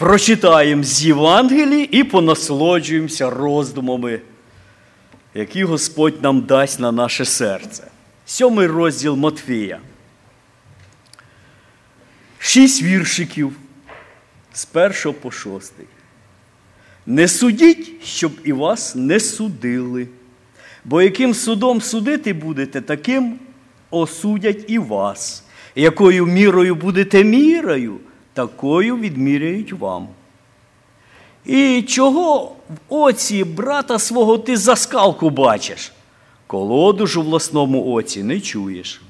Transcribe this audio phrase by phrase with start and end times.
[0.00, 4.20] прочитаємо з Євангелії і понасолоджуємося роздумами,
[5.34, 7.84] які Господь нам дасть на наше серце.
[8.26, 9.78] Сьомий розділ Матфія.
[12.38, 13.52] Шість віршиків
[14.52, 15.86] з першого по шостий.
[17.06, 20.08] Не судіть, щоб і вас не судили.
[20.84, 23.38] Бо яким судом судити будете, таким
[23.90, 25.44] осудять і вас.
[25.74, 28.00] Якою мірою будете мірою,
[28.40, 30.08] такою відміряють вам.
[31.44, 35.92] І чого в оці брата свого ти за скалку бачиш?
[36.46, 39.02] Колоду ж у власному оці не чуєш.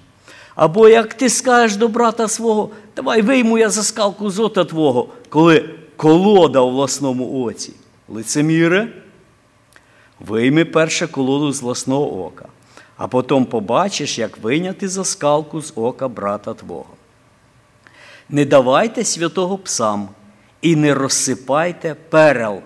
[0.55, 5.71] Або як ти скажеш до брата свого, давай вийму я за скалку зота твого, коли
[5.97, 7.73] колода у власному оці.
[8.09, 8.89] Лицеміре,
[10.21, 12.47] вийми перше колоду з власного ока,
[12.97, 17.00] а потім побачиш, як вийняти за скалку з ока брата твого.
[18.33, 20.09] Не давайте святого псам
[20.63, 22.63] і не розсипайте перел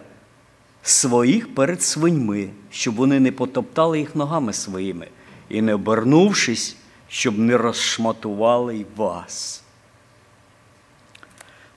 [0.83, 5.09] своїх перед свиньми, щоб вони не потоптали їх ногами своїми,
[5.49, 6.77] і не обернувшись,
[7.09, 9.63] щоб не розшматували й вас.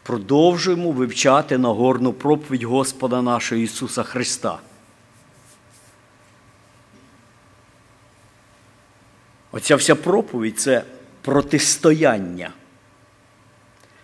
[0.04, 4.60] Продовжуємо вивчати Нагорну проповідь Господа нашого Ісуса Христа.
[9.52, 10.84] Оця вся проповідь це
[11.22, 12.52] протистояння.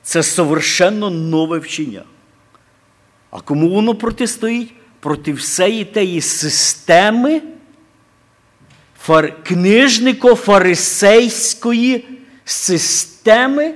[0.04, 2.04] Це совершенно нове вчення.
[3.32, 4.74] А кому воно протистоїть?
[5.00, 7.42] Проти всієї тієї системи
[9.00, 9.34] фар...
[9.44, 12.04] книжнико-фарисейської
[12.46, 13.74] системи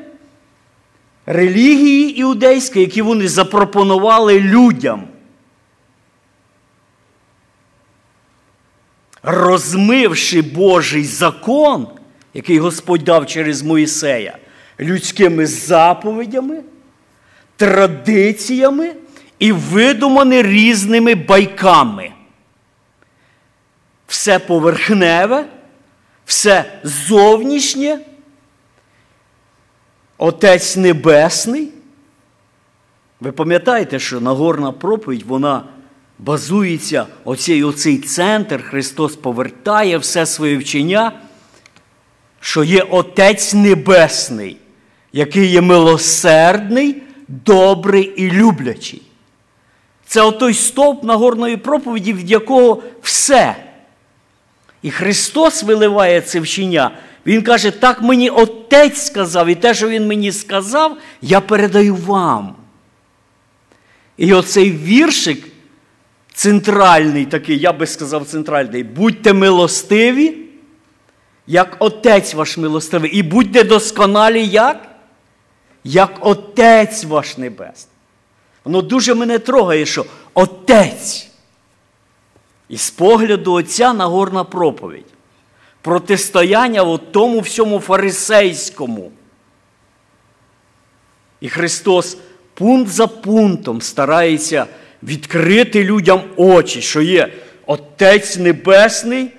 [1.25, 5.07] релігії іудейської, які вони запропонували людям.
[9.23, 11.87] Розмивши Божий закон,
[12.33, 14.37] який Господь дав через Моїсея,
[14.79, 16.63] людськими заповідями,
[17.55, 18.95] традиціями
[19.39, 22.11] і видумані різними байками.
[24.07, 25.45] Все поверхневе,
[26.25, 27.99] все зовнішнє,
[30.17, 31.69] Отець Небесний.
[33.19, 35.63] Ви пам'ятаєте, що Нагорна проповідь, вона
[36.19, 41.11] базується, оцей, оцей центр, Христос повертає все своє вчення,
[42.39, 44.57] що є Отець Небесний,
[45.13, 49.01] який є милосердний, добрий і люблячий.
[50.05, 53.55] Це отой стовп Нагорної проповіді, від якого все.
[54.81, 56.91] І Христос виливає це вчення.
[57.25, 62.55] Він каже, так мені Отець сказав, і те, що Він мені сказав, я передаю вам.
[64.17, 65.47] І оцей віршик
[66.33, 70.37] центральний такий, я би сказав, центральний, будьте милостиві,
[71.47, 74.96] як Отець ваш милостивий, і будьте досконалі, як?
[75.89, 77.93] Як Отець ваш Небесний.
[78.63, 81.27] Воно дуже мене трогає, що Отець.
[82.69, 85.05] І з погляду Отця Нагорна проповідь
[85.81, 89.11] протистояння в тому всьому фарисейському.
[91.41, 92.17] І Христос
[92.53, 94.65] пункт за пунктом старається
[95.03, 97.33] відкрити людям очі, що є
[97.65, 99.31] Отець Небесний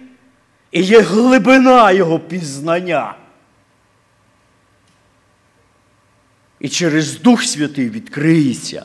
[0.72, 3.14] і є глибина Його пізнання.
[6.60, 8.84] І через Дух Святий відкриється.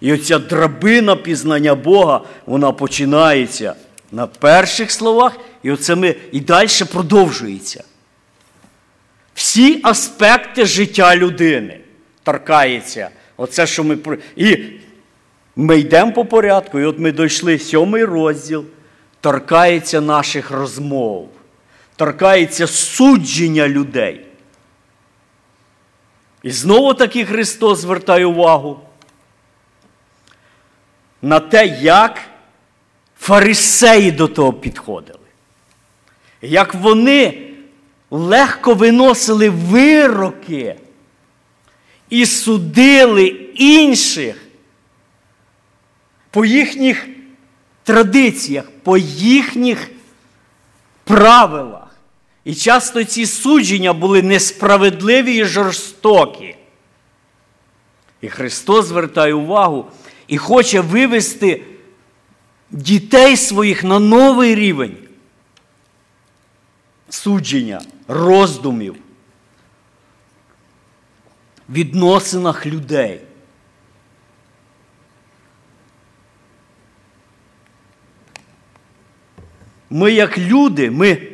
[0.00, 3.74] І оця драбина пізнання Бога, вона починається
[4.12, 7.84] на перших словах, і оце ми і далі продовжується.
[9.34, 11.80] Всі аспекти життя людини
[12.22, 13.08] торкається.
[13.36, 13.98] Оце, що ми
[14.36, 14.58] І
[15.56, 18.64] ми йдемо по порядку, і от ми дійшли сьомий розділ,
[19.20, 21.28] торкається наших розмов,
[21.96, 24.26] торкається судження людей.
[26.42, 28.80] І знову таки Христос звертає увагу
[31.22, 32.20] на те, як
[33.18, 35.18] фарисеї до того підходили.
[36.42, 37.48] Як вони
[38.10, 40.76] легко виносили вироки
[42.10, 44.36] і судили інших
[46.30, 47.08] по їхніх
[47.82, 49.90] традиціях, по їхніх
[51.04, 51.81] правилах.
[52.44, 56.56] І часто ці судження були несправедливі і жорстокі.
[58.20, 59.86] І Христос звертає увагу
[60.26, 61.62] і хоче вивести
[62.70, 64.96] дітей своїх на новий рівень
[67.08, 68.96] судження, роздумів,
[71.68, 73.20] відносинах людей.
[79.90, 81.31] Ми, як люди, ми,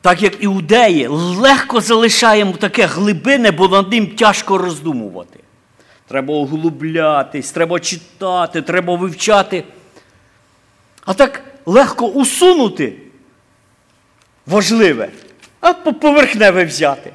[0.00, 5.40] так як іудеї, легко залишаємо таке глибине, бо над ним тяжко роздумувати.
[6.08, 9.64] Треба углублятись, треба читати, треба вивчати.
[11.04, 12.92] А так легко усунути
[14.46, 15.08] важливе,
[15.60, 17.12] а поверхневе взяти.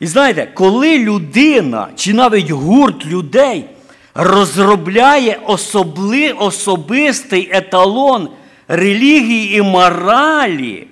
[0.00, 3.64] І знаєте, коли людина чи навіть гурт людей
[4.14, 8.28] розробляє особли, особистий еталон
[8.68, 10.86] релігії і моралі,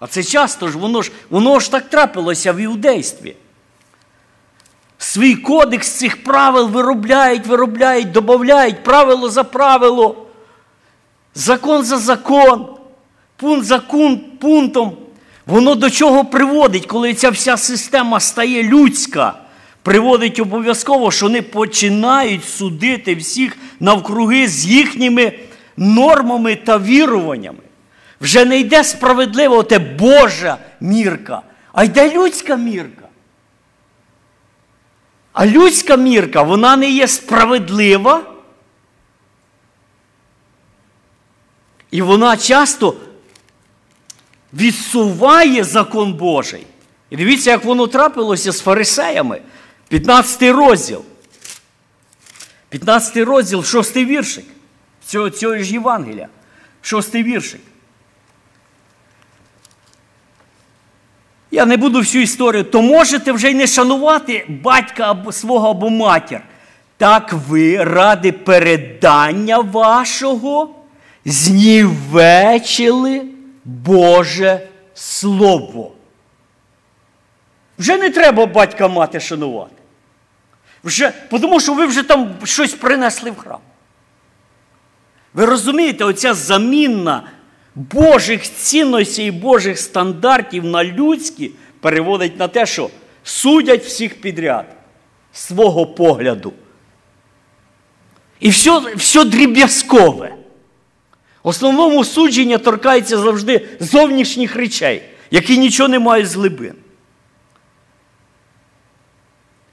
[0.00, 3.36] а це часто ж воно ж воно ж так трапилося в іудействі.
[4.98, 10.26] Свій кодекс цих правил виробляють, виробляють, додають правило за правило,
[11.34, 12.66] закон за закон,
[13.36, 13.78] пункт за
[14.40, 14.96] пунктом.
[15.46, 19.34] Воно до чого приводить, коли ця вся система стає людська,
[19.82, 25.32] приводить обов'язково, що вони починають судити всіх навкруги з їхніми
[25.76, 27.67] нормами та віруваннями.
[28.20, 31.42] Вже не йде справедливо те Божа мірка,
[31.72, 33.08] а йде людська мірка.
[35.32, 38.34] А людська мірка, вона не є справедлива.
[41.90, 42.96] І вона часто
[44.54, 46.66] відсуває закон Божий.
[47.10, 49.42] І дивіться, як воно трапилося з фарисеями.
[49.88, 51.04] 15 розділ.
[52.68, 54.44] 15 розділ, 6 віршик.
[55.06, 56.28] Цього, цього ж Євангелія.
[56.82, 57.60] 6 віршик.
[61.50, 65.90] Я не буду всю історію, то можете вже й не шанувати батька або свого або
[65.90, 66.40] матір.
[66.96, 70.74] Так ви ради передання вашого
[71.24, 73.22] знівечили
[73.64, 74.60] Боже
[74.94, 75.92] Слово.
[77.78, 79.74] Вже не треба батька мати шанувати.
[80.84, 83.58] Вже, Тому що ви вже там щось принесли в храм.
[85.34, 87.22] Ви розумієте, оця замінна
[87.78, 92.90] Божих цінностей і Божих стандартів на людські переводить на те, що
[93.22, 94.66] судять всіх підряд
[95.32, 96.52] свого погляду.
[98.40, 100.34] І все все дріб'язкове.
[101.42, 106.74] Основному судження торкається завжди зовнішніх речей, які нічого не мають з глибин.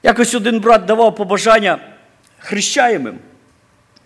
[0.02, 1.78] Якось один брат давав побажання
[2.38, 3.18] хрещаємим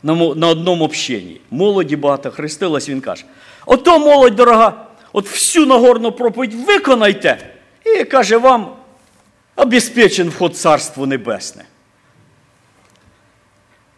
[0.03, 1.41] на одному общенні.
[1.51, 3.25] Молоді багато хрестилась, він каже:
[3.67, 7.51] ото молодь дорога, от всю нагорну проповідь виконайте,
[7.85, 8.77] і каже, вам
[9.57, 11.65] обезпечен вход Царство Небесне.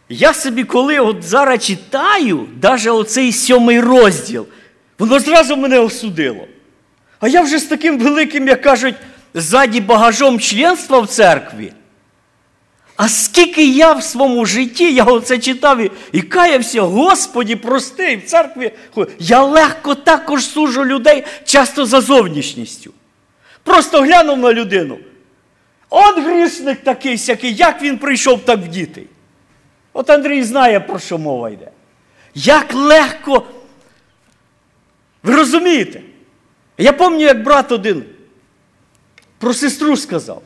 [0.09, 4.47] Я собі, коли от зараз читаю, навіть оцей сьомий розділ,
[4.99, 6.47] воно зразу мене осудило.
[7.21, 8.95] А я вже з таким великим, як кажуть,
[9.35, 11.73] ззаді багажом членства в церкві.
[12.97, 18.25] А скільки я в своєму житті, я оце читав і, і каявся, Господі, прости, в
[18.25, 18.73] церкві.
[19.19, 22.93] Я легко також сужу людей часто за зовнішністю.
[23.62, 24.99] Просто глянув на людину.
[25.91, 29.06] От грішник такий сякий, як він прийшов так в дітей.
[29.93, 31.71] От Андрій знає, про що мова йде.
[32.35, 33.47] Як легко.
[35.23, 36.03] Ви розумієте?
[36.79, 38.05] Я пам'ятаю, як брат один
[39.39, 40.43] про сестру сказав.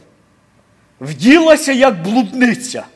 [1.01, 2.87] Вділася як блудниця.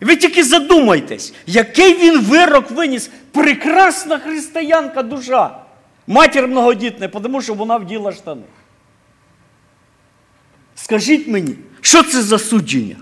[0.00, 3.10] Ви тільки задумайтесь, який він вирок виніс.
[3.32, 5.58] Прекрасна християнка душа.
[6.06, 8.42] Матір многодітна, тому що вона вділа штани.
[10.74, 12.96] Скажіть мені, що це за судження?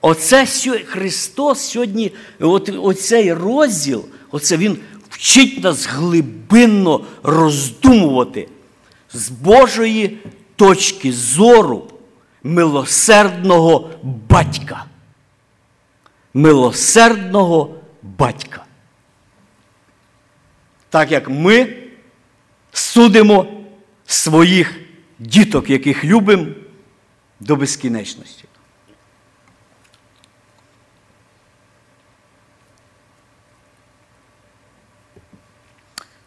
[0.00, 0.46] Оце
[0.86, 4.78] Христос сьогодні, от, оцей розділ, оце Він
[5.10, 8.48] вчить нас глибинно роздумувати
[9.12, 10.18] з Божої
[10.56, 11.90] точки зору
[12.42, 14.86] милосердного батька.
[16.34, 18.64] Милосердного батька.
[20.88, 21.76] Так як ми
[22.72, 23.46] судимо
[24.06, 24.80] своїх
[25.18, 26.46] діток, яких любимо
[27.40, 28.44] до безкінечності.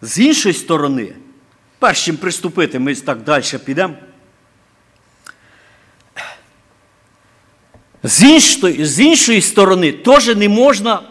[0.01, 1.15] З іншої сторони,
[1.79, 3.95] перш чим приступити, ми так далі підемо.
[8.03, 11.01] З іншої, з іншої сторони, теж не можна,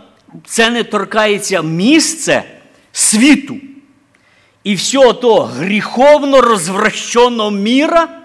[0.45, 2.45] це не торкається місце
[2.92, 3.57] світу.
[4.64, 8.21] І всього того гріховно розвращеного міра,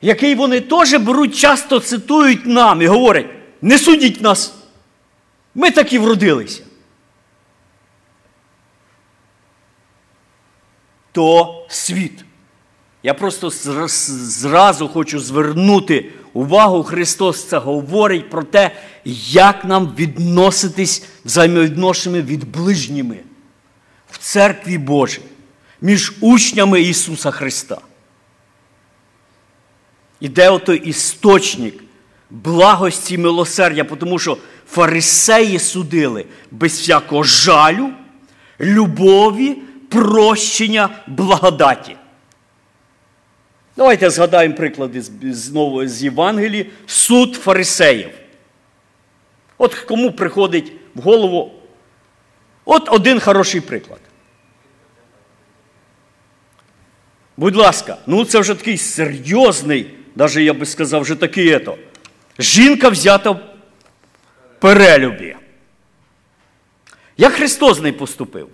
[0.00, 3.26] який вони теж беруть, часто цитують нам і говорять:
[3.62, 4.54] не судіть нас.
[5.54, 6.62] Ми так і вродилися.
[11.12, 12.24] То світ.
[13.02, 18.70] Я просто зразу хочу звернути увагу, Христос це говорить про те,
[19.30, 23.16] як нам відноситись взаємовідношеннями від ближніми
[24.10, 25.22] в церкві Божій,
[25.80, 27.78] між учнями Ісуса Христа.
[30.20, 31.74] І де отой істочник
[32.30, 34.36] благості і милосердя, тому що
[34.70, 37.90] фарисеї судили без всякого жалю,
[38.60, 39.56] любові,
[39.88, 41.96] прощення, благодаті.
[43.80, 46.70] Давайте згадаємо приклади знову з Євангелії.
[46.86, 48.10] Суд фарисеїв.
[49.58, 51.52] От кому приходить в голову
[52.64, 54.00] от один хороший приклад.
[57.36, 61.78] Будь ласка, ну це вже такий серйозний, навіть я би сказав, вже такий ето.
[62.38, 63.40] Жінка взята в
[64.58, 65.36] перелюбі.
[67.16, 68.48] Як Христос з нею поступив?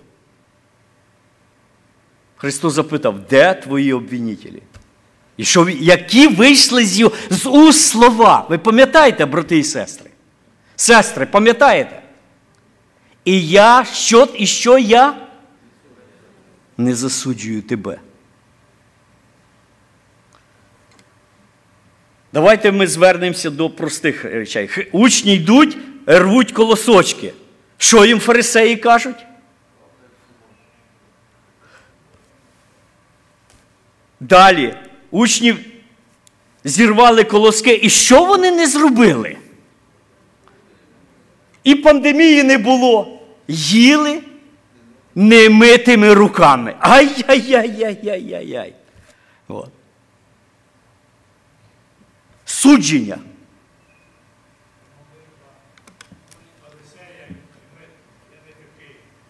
[2.37, 4.63] Христос запитав, де твої обвинителі?
[5.37, 8.47] І що, які вийшли з, з уст слова?
[8.49, 10.11] Ви пам'ятаєте, брати і сестри?
[10.77, 12.03] Сестри, пам'ятаєте?
[13.25, 15.17] І я, що і що я?
[16.79, 17.99] Не засуджую тебе.
[22.33, 24.71] Давайте ми звернемося до простих речей.
[24.93, 27.33] Учні йдуть, рвуть колосочки.
[27.79, 29.27] Що їм фарисеї кажуть?
[34.21, 34.75] Далі
[35.11, 35.55] учні
[36.65, 37.81] зірвали колоски.
[37.83, 39.37] І що вони не зробили?
[41.65, 43.21] І пандемії не було.
[43.49, 44.23] Їли
[45.15, 46.75] немитими руками.
[46.81, 48.73] Ай-яй-яй-яй-яй-яй.
[49.49, 49.69] От.
[52.45, 53.19] Судження.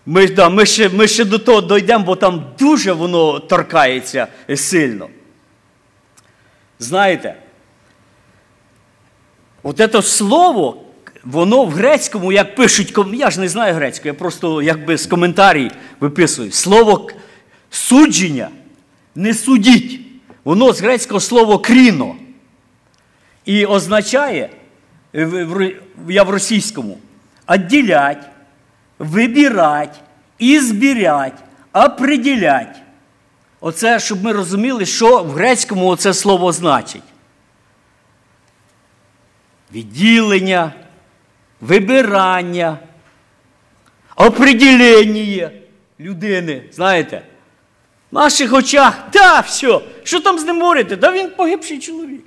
[0.06, 5.08] Ми да, ми, ще ми ще до того дійдемо, бо там дуже воно торкається сильно.
[6.78, 7.34] Знаєте,
[9.62, 10.82] от це слово,
[11.24, 15.70] воно в грецькому, як пишуть, я ж не знаю грецьку, я просто якби з коментарів
[16.00, 16.52] виписую.
[16.52, 17.10] Слово
[17.70, 18.48] судження
[19.14, 20.00] не судіть.
[20.44, 22.16] Воно з грецького слова кріно.
[23.44, 24.50] І означає,
[26.08, 26.98] я в російському,
[27.50, 28.24] відділять,
[28.98, 30.00] вибирать,
[30.38, 31.38] ізбірять,
[31.72, 32.76] определять.
[33.66, 37.02] Оце, щоб ми розуміли, що в грецькому це слово значить.
[39.72, 40.72] Відділення,
[41.60, 42.78] вибирання,
[44.16, 45.50] определення
[46.00, 46.62] людини.
[46.72, 47.22] Знаєте?
[48.10, 50.96] В наших очах, та, все, що там з ним говорити?
[50.96, 52.24] Да він погибший чоловік.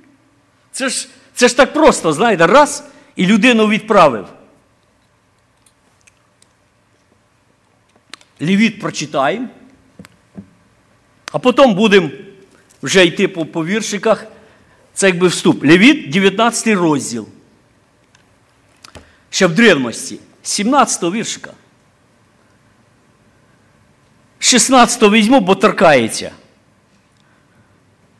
[0.72, 2.84] Це ж це ж так просто, знаєте, раз
[3.16, 4.26] і людину відправив.
[8.40, 9.48] Лівіт прочитаємо,
[11.32, 12.10] а потім будемо
[12.82, 14.26] вже йти по, по віршиках.
[14.94, 15.64] Це якби вступ.
[15.64, 17.28] Левіт, 19 розділ.
[19.30, 21.52] Ще в древності, 17 віршика.
[24.38, 26.32] 16 візьму, бо торкається.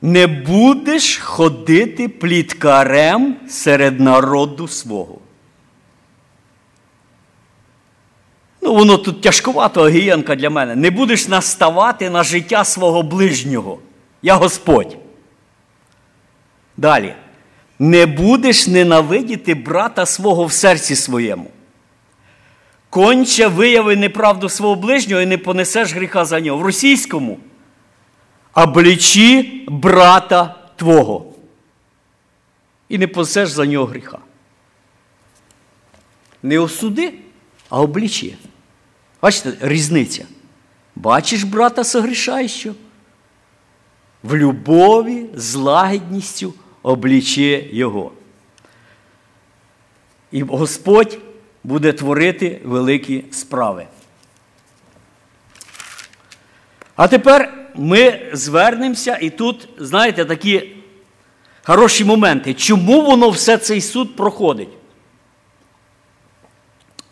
[0.02, 5.19] Не будеш ходити пліткарем серед народу свого.
[8.62, 10.76] Ну, воно тут тяжкувато огієнка для мене.
[10.76, 13.78] Не будеш наставати на життя свого ближнього.
[14.22, 14.96] Я Господь.
[16.76, 17.14] Далі.
[17.78, 21.50] Не будеш ненавидіти брата свого в серці своєму.
[22.90, 26.58] Конче вияви неправду свого ближнього і не понесеш гріха за нього.
[26.58, 27.38] В російському
[28.54, 31.26] обличі брата Твого.
[32.88, 34.18] І не понесеш за нього гріха.
[36.42, 37.14] Не осуди,
[37.68, 38.36] а обличі.
[39.22, 40.24] Бачите, різниця.
[40.96, 42.74] Бачиш брата согрішаючого?
[44.22, 48.12] В любові, з лагідністю обліче Його.
[50.32, 51.18] І Господь
[51.64, 53.86] буде творити великі справи.
[56.96, 60.76] А тепер ми звернемося, і тут, знаєте, такі
[61.62, 62.54] хороші моменти.
[62.54, 64.68] Чому воно все цей суд проходить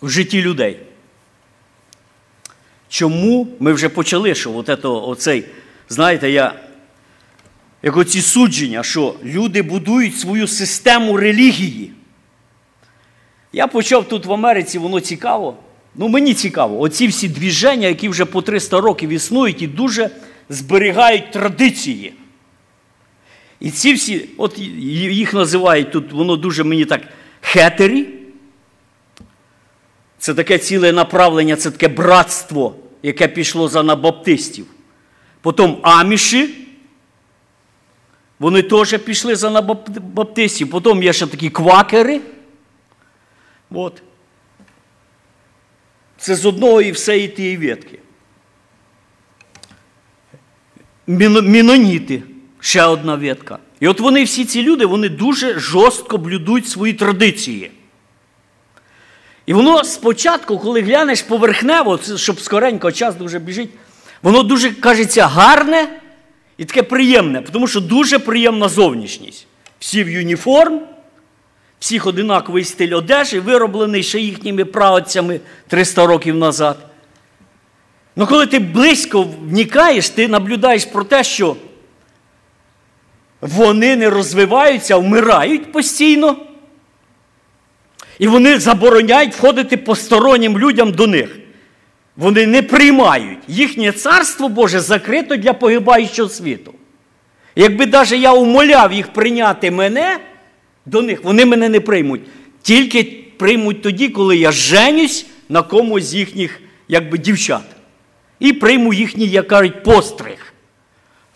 [0.02, 0.87] в житті людей?
[2.88, 5.44] Чому ми вже почали, що от ето, оцей,
[5.88, 6.54] знаєте, я,
[7.82, 11.92] як оці судження, що люди будують свою систему релігії.
[13.52, 15.56] Я почав тут в Америці, воно цікаво.
[15.94, 20.10] Ну, мені цікаво, оці всі двіження, які вже по 300 років існують і дуже
[20.48, 22.12] зберігають традиції.
[23.60, 27.00] І ці всі, от їх називають тут, воно дуже мені так
[27.40, 28.17] хетері.
[30.18, 34.66] Це таке ціле направлення, це таке братство, яке пішло за набаптистів.
[35.40, 36.54] Потім аміші.
[38.38, 40.70] Вони теж пішли за набаптистів.
[40.70, 42.20] Потім є ще такі квакери.
[43.70, 44.02] От.
[46.18, 47.98] Це з одного і все і тієї ветки.
[51.06, 52.22] Міноніти
[52.60, 53.58] ще одна ветка.
[53.80, 57.70] І от вони, всі ці люди, вони дуже жорстко блюдуть свої традиції.
[59.48, 63.70] І воно спочатку, коли глянеш поверхнево, щоб скоренько час дуже біжить,
[64.22, 65.88] воно дуже кажеться гарне
[66.58, 69.46] і таке приємне, тому що дуже приємна зовнішність.
[69.78, 70.80] Всі в юніформ,
[71.78, 76.76] всіх одинаковий стиль одежі, вироблений ще їхніми праотцями 300 років назад.
[78.16, 81.56] Ну, коли ти близько вникаєш, ти наблюдаєш про те, що
[83.40, 86.47] вони не розвиваються, вмирають постійно.
[88.18, 91.38] І вони забороняють входити постороннім людям до них.
[92.16, 93.38] Вони не приймають.
[93.48, 96.74] Їхнє царство Боже закрито для погибаючого світу.
[97.56, 100.18] Якби навіть я умоляв їх прийняти мене
[100.86, 102.20] до них, вони мене не приймуть.
[102.62, 107.64] Тільки приймуть тоді, коли я женюсь на комусь з їхніх якби, дівчат.
[108.40, 110.54] І прийму їхній, як кажуть, постриг,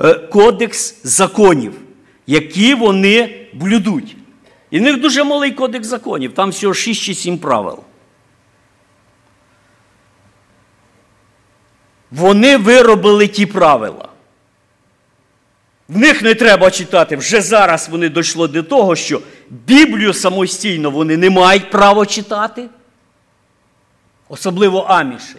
[0.00, 1.72] е, кодекс законів,
[2.26, 4.16] які вони блюдуть.
[4.72, 7.78] І в них дуже малий кодекс законів, там всього 6 чи 7 правил.
[12.10, 14.08] Вони виробили ті правила.
[15.88, 17.16] В них не треба читати.
[17.16, 22.68] Вже зараз вони дійшли до того, що Біблію самостійно вони не мають права читати.
[24.28, 25.36] Особливо аміші.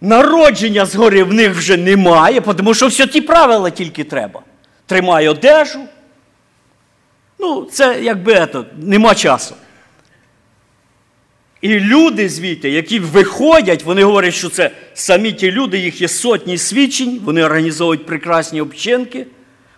[0.00, 4.42] Народження згори в них вже немає, тому що все ті правила тільки треба.
[4.86, 5.80] Тримай одежу.
[7.38, 9.54] Ну, це якби ето, нема часу.
[11.60, 16.58] І люди звідти, які виходять, вони говорять, що це самі ті люди, їх є сотні
[16.58, 19.26] свідчень, вони організовують прекрасні обчинки,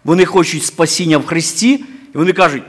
[0.04, 1.74] вони хочуть спасіння в Христі,
[2.14, 2.62] і вони кажуть,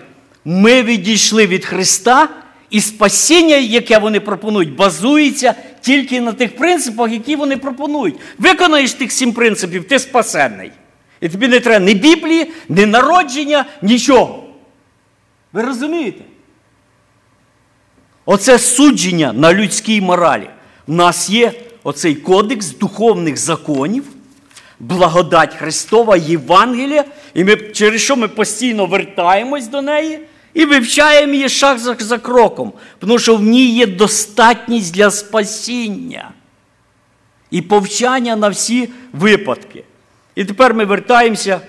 [0.46, 2.30] ми відійшли від Христа,
[2.70, 8.16] і спасіння, яке вони пропонують, базується тільки на тих принципах, які вони пропонують.
[8.38, 10.72] Виконаєш тих сім принципів, ти спасенний.
[11.22, 14.47] І тобі не треба ні Біблії, ні народження, нічого.
[15.58, 16.24] Ви розумієте?
[18.26, 20.50] Оце судження на людській моралі.
[20.88, 24.04] У нас є оцей кодекс духовних законів,
[24.80, 30.20] благодать Христова, Євангелія, і ми, через що ми постійно вертаємось до неї
[30.54, 36.32] і вивчаємо її шаг за, за кроком, тому що в ній є достатність для спасіння
[37.52, 39.84] і повчання на всі випадки.
[40.36, 41.62] І тепер ми вертаємося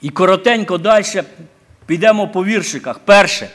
[0.00, 1.04] і коротенько далі
[1.88, 2.98] підемо по віршиках.
[2.98, 3.50] Перше.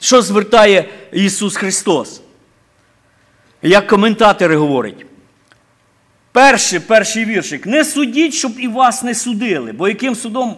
[0.00, 2.20] Що звертає Ісус Христос?
[3.62, 5.06] Як коментатори говорять.
[6.32, 7.66] Перший перший віршик.
[7.66, 10.56] Не судіть, щоб і вас не судили, бо яким судом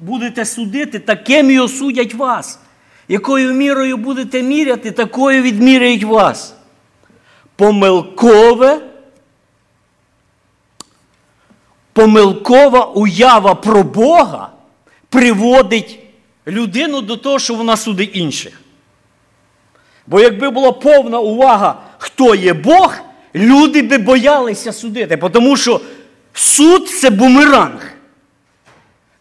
[0.00, 2.58] будете судити, таким і осудять вас.
[3.08, 6.54] Якою мірою будете міряти, такою відміряють вас.
[7.56, 8.80] Помилкове,
[11.92, 14.50] помилкова уява про Бога
[15.08, 15.98] приводить
[16.46, 18.60] людину до того, що вона судить інших.
[20.06, 22.98] Бо якби була повна увага, хто є Бог,
[23.34, 25.80] люди би боялися судити, тому що
[26.32, 27.92] суд це бумеранг.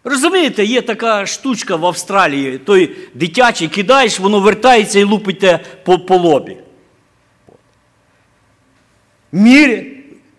[0.03, 5.45] Розумієте, є така штучка в Австралії, той дитячий кидаєш, воно вертається і лупить
[5.83, 6.57] по, по лобі.
[9.31, 9.85] Мір,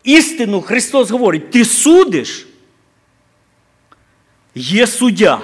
[0.05, 2.48] істину Христос говорить, ти судиш,
[4.59, 5.41] є суддя.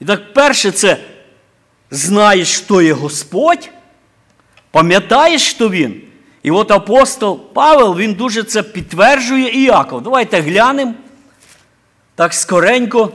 [0.00, 0.96] І так, перше, це
[1.90, 3.70] знаєш, хто є Господь,
[4.70, 6.02] пам'ятаєш, хто Він.
[6.42, 10.02] І от апостол Павел, він дуже це підтверджує і Яков.
[10.02, 10.94] Давайте глянемо
[12.14, 13.12] так скоренько.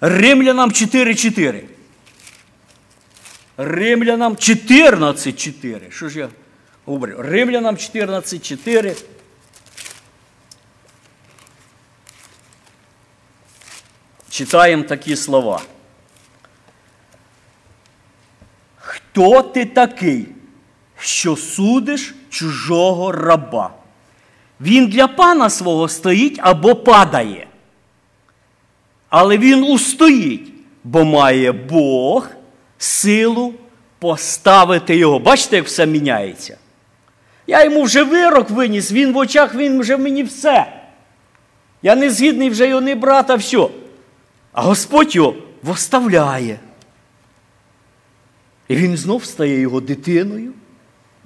[0.00, 1.62] Римлянам 4,4.
[3.56, 5.90] Римлянам 14,4.
[5.90, 6.28] Що ж я
[6.84, 7.14] говорю?
[7.18, 9.04] Римлянам 14,4.
[14.34, 15.60] Читаємо такі слова.
[18.76, 20.26] Хто ти такий,
[20.98, 23.70] що судиш чужого раба?
[24.60, 27.46] Він для пана свого стоїть або падає.
[29.08, 30.52] Але він устоїть,
[30.84, 32.28] бо має Бог
[32.78, 33.54] силу
[33.98, 35.18] поставити його.
[35.18, 36.58] Бачите, як все міняється?
[37.46, 40.66] Я йому вже вирок виніс, він в очах, він вже мені все.
[41.82, 43.68] Я не згідний вже його не брата, все.
[44.54, 46.58] А Господь його воставляє.
[48.68, 50.52] І він знов стає його дитиною,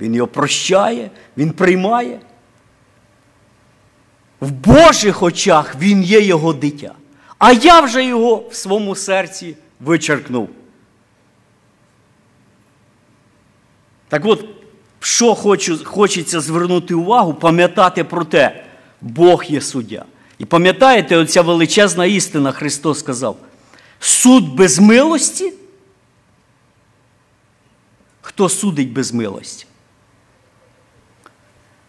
[0.00, 2.20] він його прощає, він приймає.
[4.40, 6.94] В Божих очах він є його дитя.
[7.38, 10.48] А я вже його в своєму серці вичеркнув.
[14.08, 14.44] Так от,
[15.00, 18.64] що хочу, хочеться звернути увагу, пам'ятати про те,
[19.00, 20.04] Бог є суддя.
[20.38, 23.36] І пам'ятаєте, оця величезна істина Христос сказав:
[24.00, 25.52] суд без милості?
[28.20, 29.66] Хто судить без милості?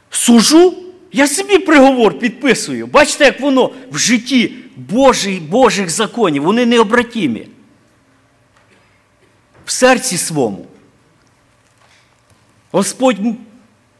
[0.09, 0.73] Сужу,
[1.11, 2.87] я собі приговор підписую.
[2.87, 7.47] Бачите, як воно в житті Божий, Божих законів, вони необратимі.
[9.65, 10.65] В серці свому.
[12.71, 13.17] Господь,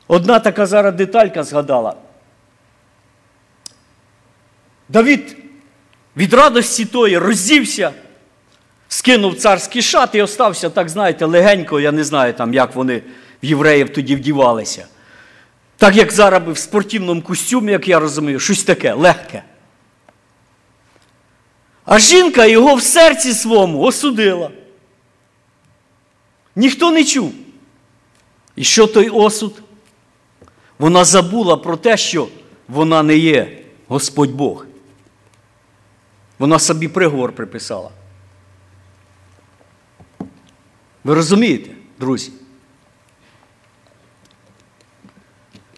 [0.08, 1.96] одна така зараз деталька згадала.
[4.90, 5.38] Давід
[6.18, 7.92] від радості тої роздівся,
[8.88, 13.04] скинув царські шати і остався, так знаєте, легенько, я не знаю, там, як вони
[13.44, 14.88] в євреїв тоді вдівалися.
[15.78, 19.44] Так як зараз в спортивному костюмі, як я розумію, щось таке легке.
[21.86, 24.52] А жінка його в серці своєму осудила.
[26.56, 27.34] Ніхто не чув.
[28.56, 29.62] І що той осуд?
[30.80, 32.28] Вона забула про те, що
[32.68, 34.66] вона не є Господь Бог.
[36.40, 37.90] Вона собі приговор приписала.
[41.04, 42.32] Ви розумієте, друзі?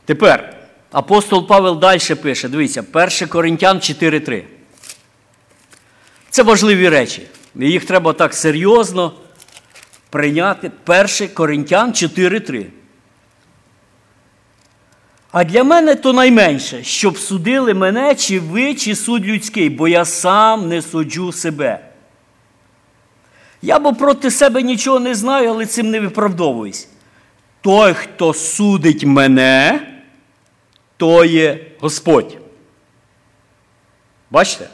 [0.05, 0.57] Тепер
[0.91, 4.43] апостол Павел далі пише, дивіться, 1 Коринтян 4.3.
[6.29, 7.27] Це важливі речі.
[7.55, 9.13] Їх треба так серйозно
[10.09, 10.71] прийняти.
[10.87, 12.80] 1 Коринтян 4.3.
[15.31, 20.05] А для мене то найменше, щоб судили мене, чи ви, чи суд людський, бо я
[20.05, 21.87] сам не суджу себе.
[23.61, 26.87] Я бо проти себе нічого не знаю, але цим не виправдовуюсь.
[27.61, 29.87] Той, хто судить мене,
[30.97, 32.37] то є Господь.
[34.31, 34.69] Бачите?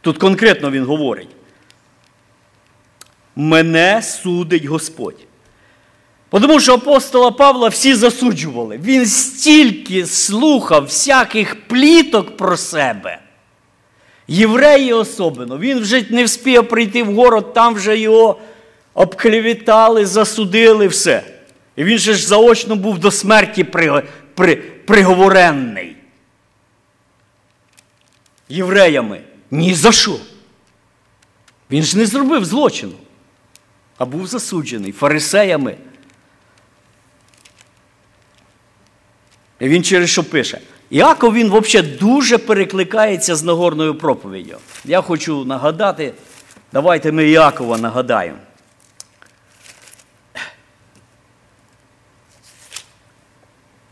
[0.00, 1.28] Тут конкретно він говорить.
[3.36, 5.25] Мене судить Господь.
[6.30, 8.80] Тому що апостола Павла всі засуджували.
[8.82, 13.18] Він стільки слухав всяких пліток про себе.
[14.28, 15.58] Євреї особливо.
[15.58, 18.40] Він вже не вспів прийти в город, там вже його
[18.94, 21.22] обклевітали, засудили, все.
[21.76, 24.02] І він же ж заочно був до смерті при,
[24.34, 25.96] при, приговоренний.
[28.48, 30.16] Євреями ні за що.
[31.70, 32.94] Він ж не зробив злочину,
[33.98, 35.76] а був засуджений фарисеями.
[39.60, 40.60] Він через що пише?
[40.90, 44.58] Іаков він взагалі дуже перекликається з Нагорною проповіддю.
[44.84, 46.14] Я хочу нагадати,
[46.72, 48.38] давайте ми Іакова нагадаємо.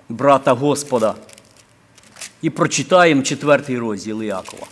[0.09, 1.14] Брата Господа.
[2.42, 4.66] І прочитаємо четвертий розділ Іакова.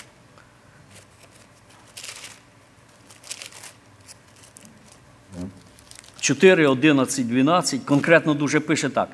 [6.20, 7.84] Чотири, одинадцять, дванадцять.
[7.84, 9.08] Конкретно дуже пише так.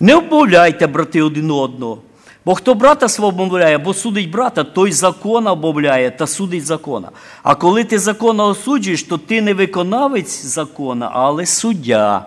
[0.00, 1.98] Не обмовляйте, брати, один одного.
[2.44, 7.10] Бо хто брата свого обмовляє, бо судить брата, той закона обмовляє та судить закона.
[7.42, 12.26] А коли ти закона осуджуєш, то ти не виконавець закона, але суддя.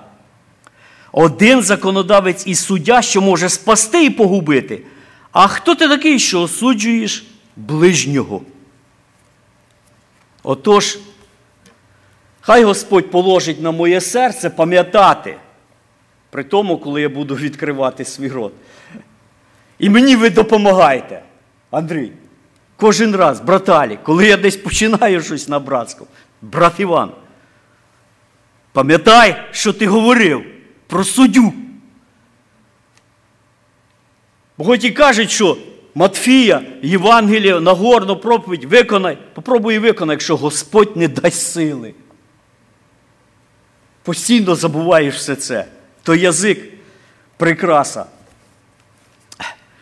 [1.11, 4.81] Один законодавець і суддя, що може спасти і погубити.
[5.31, 7.25] А хто ти такий, що осуджуєш
[7.55, 8.41] ближнього?
[10.43, 10.97] Отож,
[12.41, 15.37] хай Господь положить на моє серце пам'ятати
[16.35, 18.53] при тому, коли я буду відкривати свій рот.
[19.79, 21.23] І мені ви допомагаєте,
[21.71, 22.11] Андрій.
[22.75, 26.07] Кожен раз, браталі, коли я десь починаю щось на братську,
[26.41, 27.11] брат Іван,
[28.71, 30.45] пам'ятай, що ти говорив
[30.87, 31.53] про суддю.
[34.57, 35.57] Бо хоч і кажуть, що
[35.95, 41.93] Матфія, Євангелія, Нагорну проповідь виконай, попробуй виконай, якщо Господь не дасть сили.
[44.03, 45.65] Постійно забуваєш все це
[46.05, 46.73] то язик
[47.37, 48.05] прикраса.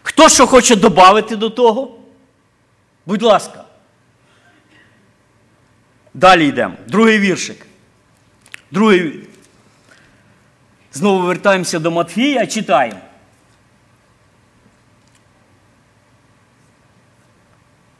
[0.04, 2.00] Хто що хоче додати до того?
[3.06, 3.66] Будь ласка.
[6.14, 6.76] Далі йдемо.
[6.88, 7.66] Другий віршик.
[8.72, 9.28] Другий.
[10.94, 13.00] Знову вертаємося до Матфія, читаємо.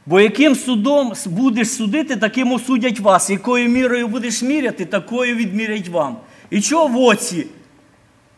[0.06, 3.30] Бо яким судом будеш судити, таким осудять вас.
[3.30, 6.16] Якою мірою будеш міряти, такою відмірять вам.
[6.50, 7.46] І чого в оці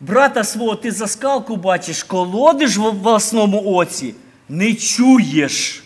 [0.00, 4.14] брата свого ти за скалку бачиш, колодиш в власному оці,
[4.48, 5.82] не чуєш.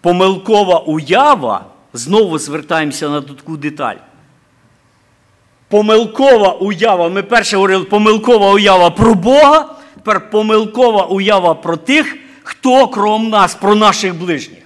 [0.00, 3.96] Помилкова уява, знову звертаємося на таку деталь.
[5.68, 12.88] Помилкова уява, ми перше говорили, помилкова уява про Бога, тепер помилкова уява про тих, хто
[12.88, 14.62] крім нас, про наших ближніх.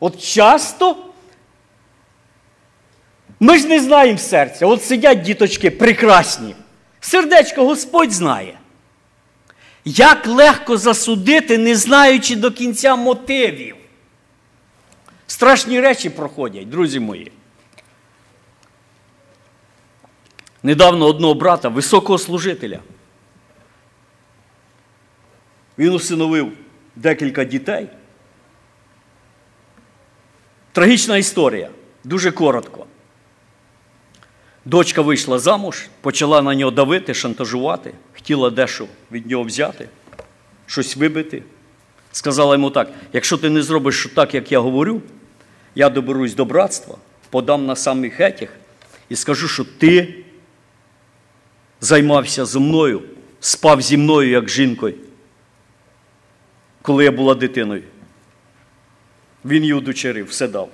[0.00, 0.96] От часто
[3.40, 4.66] ми ж не знаємо серця.
[4.66, 6.54] От сидять діточки прекрасні,
[7.00, 8.58] Сердечко Господь знає.
[9.84, 13.76] Як легко засудити, не знаючи до кінця мотивів.
[15.26, 17.32] Страшні речі проходять, друзі мої.
[20.62, 22.80] Недавно одного брата, високого служителя.
[25.78, 26.52] Він усиновив
[26.96, 27.88] декілька дітей.
[30.72, 31.70] Трагічна історія,
[32.04, 32.87] дуже коротко.
[34.68, 39.88] Дочка вийшла замуж, почала на нього давити, шантажувати, хотіла дещо від нього взяти,
[40.66, 41.42] щось вибити.
[42.12, 45.02] Сказала йому так: якщо ти не зробиш так, як я говорю,
[45.74, 46.98] я доберусь до братства,
[47.30, 48.52] подам на самих етіх
[49.08, 50.24] і скажу, що ти
[51.80, 53.02] займався зі мною,
[53.40, 54.94] спав зі мною як жінкою,
[56.82, 57.82] коли я була дитиною.
[59.44, 60.70] Він її удочерив, все дав.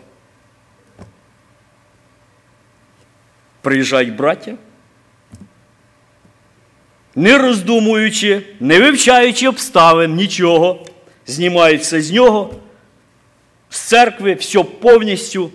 [3.64, 4.56] Приїжджають браття,
[7.14, 10.86] не роздумуючи, не вивчаючи обставин, нічого,
[11.26, 12.54] знімають все з нього,
[13.70, 15.50] з церкви, все повністю.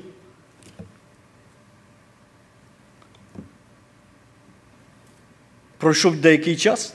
[5.78, 6.94] Пройшов деякий час,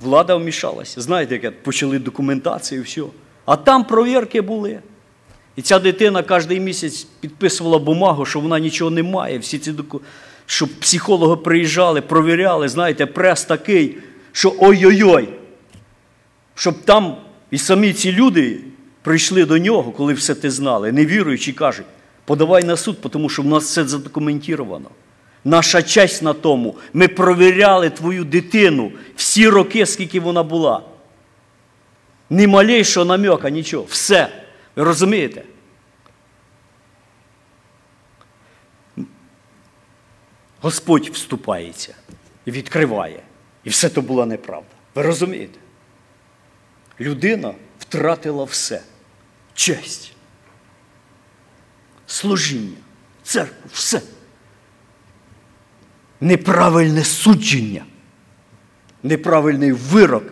[0.00, 1.00] влада вмішалася.
[1.00, 3.02] Знаєте, як почали документацію, все.
[3.44, 4.80] А там провірки були.
[5.56, 9.38] І ця дитина кожен місяць підписувала бумагу, що вона нічого не має.
[9.38, 10.00] Всі ці доку...
[10.46, 13.98] Щоб психологи приїжджали, провіряли, знаєте, прес такий,
[14.32, 15.28] що ой-ой-ой.
[16.54, 17.16] Щоб там
[17.50, 18.60] і самі ці люди
[19.02, 21.86] прийшли до нього, коли все те знали, не віруючи, кажуть,
[22.24, 24.90] подавай на суд, тому що в нас все задокументовано.
[25.44, 26.76] Наша честь на тому.
[26.92, 30.82] Ми провіряли твою дитину всі роки, скільки вона була.
[32.30, 33.86] Ні малейшого намека, нічого.
[33.90, 34.28] Все.
[34.76, 35.42] Ви розумієте?
[40.64, 41.94] Господь вступається
[42.44, 43.22] і відкриває.
[43.64, 44.68] І все то була неправда.
[44.94, 45.58] Ви розумієте?
[47.00, 48.82] Людина втратила все.
[49.54, 50.12] Честь,
[52.06, 52.76] служіння,
[53.22, 54.02] церкву, все.
[56.20, 57.84] Неправильне судження,
[59.02, 60.24] неправильний вирок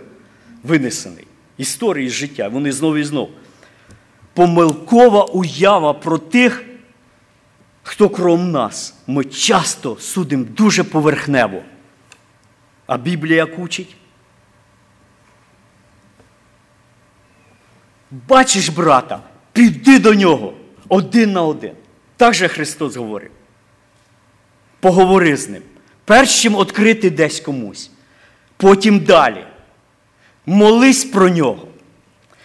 [0.62, 1.26] винесений.
[1.56, 3.30] Історії життя, вони знову і знову.
[4.34, 6.64] Помилкова уява про тих,
[7.82, 11.62] хто крім нас, ми часто судимо дуже поверхнево.
[12.86, 13.96] А Біблія як учить?
[18.10, 19.20] Бачиш брата,
[19.52, 20.54] піди до нього
[20.88, 21.72] один на один.
[22.16, 23.30] Так же Христос говорив.
[24.80, 25.62] Поговори з ним.
[26.04, 27.90] Перш чим відкрити десь комусь.
[28.56, 29.44] Потім далі.
[30.46, 31.68] Молись про нього.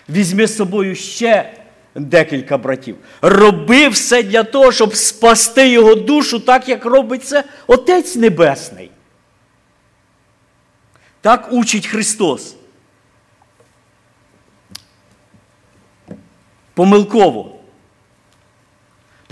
[0.09, 1.56] Візьми з собою ще
[1.97, 2.97] декілька братів.
[3.21, 8.91] Роби все для того, щоб спасти його душу, так як робить це Отець Небесний.
[11.21, 12.55] Так учить Христос.
[16.73, 17.55] Помилково.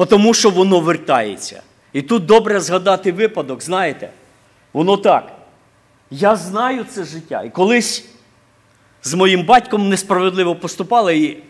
[0.10, 1.64] Тому що воно вертається.
[1.94, 4.10] І тут добре згадати випадок, знаєте,
[4.74, 5.32] воно так.
[6.12, 7.44] Я знаю це життя.
[7.44, 8.06] І колись
[9.04, 11.18] з моїм батьком несправедливо поступали.
[11.18, 11.44] і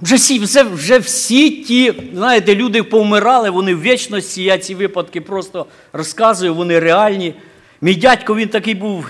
[0.00, 5.20] вже всі вже, вже всі ті, знаєте, люди повмирали, вони в вічності, я ці випадки
[5.20, 7.34] просто розказую, вони реальні.
[7.80, 9.06] Мій дядько він такий був,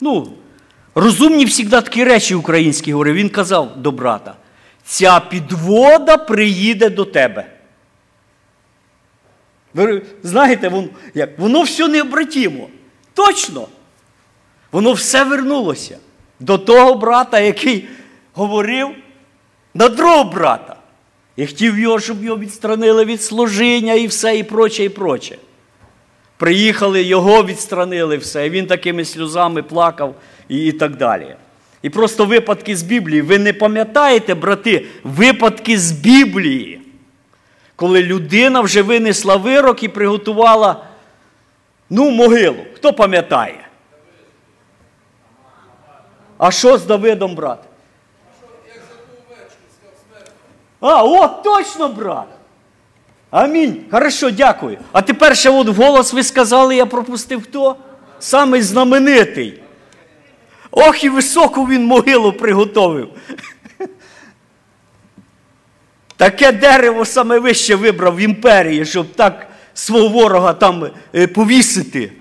[0.00, 0.32] ну,
[0.94, 3.14] розумні завжди такі речі українські говорив.
[3.14, 4.34] Він казав до брата:
[4.84, 7.46] ця підвода приїде до тебе.
[9.74, 12.68] Ви знаєте, воно, як, воно все необратимо.
[13.14, 13.68] Точно.
[14.72, 15.98] Воно все вернулося
[16.40, 17.88] до того брата, який
[18.32, 18.88] говорив
[19.74, 20.76] на другого брата.
[21.36, 25.38] І хотів його, щоб його відстранили від служіння і все, і проче, і проче.
[26.36, 30.14] Приїхали, його відстранили все, і він такими сльозами плакав
[30.48, 31.36] і, і так далі.
[31.82, 33.22] І просто випадки з Біблії.
[33.22, 36.80] Ви не пам'ятаєте, брати, випадки з Біблії,
[37.76, 40.84] коли людина вже винесла вирок і приготувала
[41.90, 42.64] ну, могилу.
[42.74, 43.68] Хто пам'ятає?
[46.38, 47.58] А що з Давидом, брат?
[50.86, 52.26] А, о, точно, брат!
[53.30, 53.84] Амінь.
[53.90, 54.78] Хорошо, дякую.
[54.92, 57.76] А тепер ще от голос ви сказали, я пропустив хто?
[58.18, 59.62] Самий знаменитий.
[60.70, 63.08] Ох, і високу він могилу приготовив.
[66.16, 72.12] Таке дерево саме вище вибрав в імперії, щоб так свого ворога там е, повісити.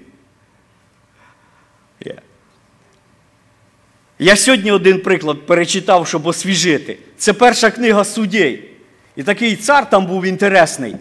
[4.20, 6.98] Я сьогодні один приклад перечитав, щоб освіжити.
[7.18, 8.70] Це перша книга суддей.
[9.16, 10.96] І такий цар там був інтересний.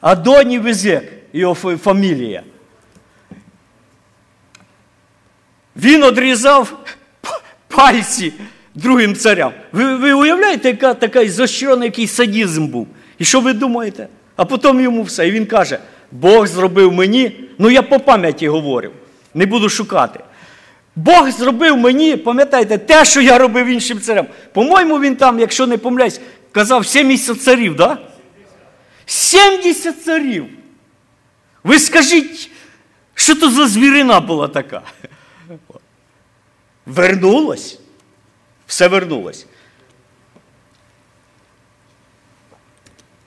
[0.00, 2.42] Адоні Везек, його фамілія.
[5.78, 6.78] він одрізав
[7.68, 8.32] пальці
[8.74, 9.52] другим царям.
[9.72, 12.88] Ви ви уявляєте, яка такий зощрений який садізм був?
[13.18, 14.08] І що ви думаєте?
[14.36, 15.28] А потім йому все.
[15.28, 15.78] І він каже:
[16.12, 18.90] Бог зробив мені, ну я по пам'яті говорю,
[19.34, 20.20] не буду шукати.
[20.98, 24.26] Бог зробив мені, пам'ятаєте, те, що я робив іншим царям.
[24.52, 26.20] По-моєму, він там, якщо не помиляюсь,
[26.52, 27.98] казав 70 царів, да?
[29.06, 30.46] 70 царів.
[31.64, 32.50] Ви скажіть,
[33.14, 34.82] що то за звірина була така?
[36.86, 37.78] Вернулось.
[38.66, 39.46] Все вернулось.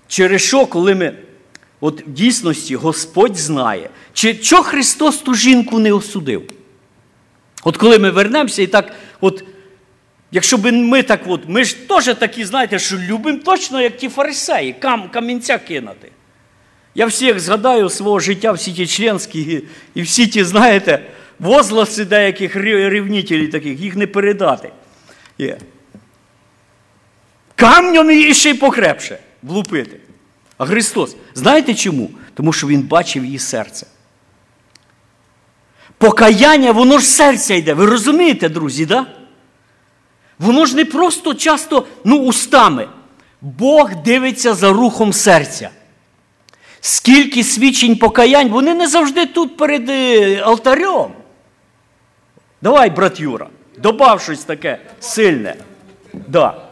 [0.07, 1.17] Через що, коли ми,
[1.79, 6.60] от в дійсності Господь знає, чи що Христос ту жінку не осудив?
[7.63, 9.43] От коли ми вернемося і так, от,
[10.31, 14.09] якщо б ми так, от, ми ж теж такі, знаєте, що любимо точно, як ті
[14.09, 16.11] фарисеї, кам, камінця кинути.
[16.95, 19.63] Я всіх згадаю свого життя, всі ті членські,
[19.95, 21.05] і всі ті, знаєте,
[21.39, 24.71] возгласи деяких рівнітелів таких, їх не передати.
[25.37, 25.57] Є.
[27.55, 29.97] Камнем і ще й покрепше влупити.
[30.57, 32.11] А Христос, знаєте чому?
[32.33, 33.87] Тому що Він бачив її серце.
[36.01, 37.73] Покаяння, воно ж серця йде.
[37.73, 39.05] Ви розумієте, друзі, да?
[40.39, 42.87] Воно ж не просто часто ну, устами.
[43.41, 45.69] Бог дивиться за рухом серця.
[46.79, 51.11] Скільки свідчень покаянь, вони не завжди тут перед е, алтарем.
[52.61, 55.55] Давай, брат Юра, добав щось таке сильне.
[56.13, 56.70] Да.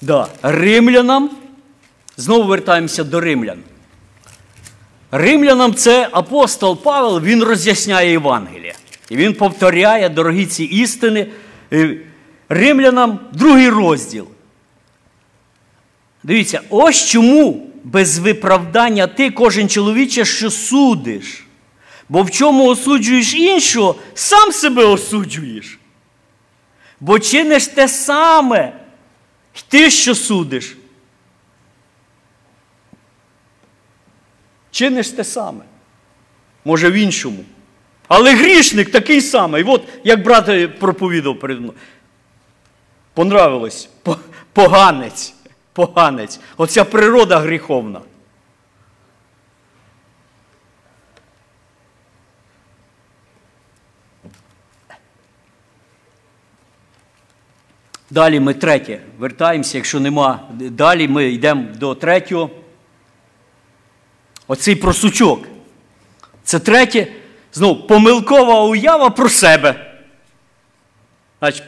[0.00, 0.28] Да.
[0.42, 1.30] Римлянам,
[2.16, 3.58] знову вертаємося до римлян.
[5.10, 8.74] Римлянам це апостол Павел, він роз'ясняє Євангеліє.
[9.10, 11.26] І він повторяє дорогі ці істини.
[12.48, 14.28] Римлянам другий розділ.
[16.22, 21.46] Дивіться, ось чому без виправдання ти, кожен чоловіче, що судиш.
[22.08, 25.78] Бо в чому осуджуєш іншого, сам себе осуджуєш.
[27.00, 28.72] Бо чиниш те саме,
[29.68, 30.76] ти що судиш?
[34.70, 35.64] Чиниш те саме.
[36.64, 37.44] Може в іншому.
[38.08, 39.64] Але грішник такий самий.
[39.64, 41.78] От як брат проповідав перед мною.
[43.14, 43.88] Понравилось.
[44.52, 45.34] Поганець.
[45.72, 46.40] Поганець.
[46.56, 48.00] Оця природа гріховна.
[58.10, 59.00] Далі ми третє.
[59.18, 60.40] Вертаємося, якщо нема.
[60.50, 62.50] Далі ми йдемо до третього.
[64.46, 65.48] Оцей просучок.
[66.44, 67.12] Це третє.
[67.52, 69.96] Знову помилкова уява про себе.
[71.38, 71.62] Значить,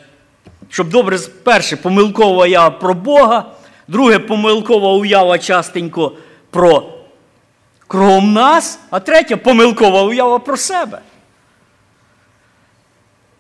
[0.69, 3.53] Щоб добре, перше, помилкова уява про Бога.
[3.89, 6.17] Друге, помилкова уява частенько
[6.51, 6.93] про
[7.87, 8.81] кругом нас.
[8.91, 11.01] А третє помилкова уява про себе.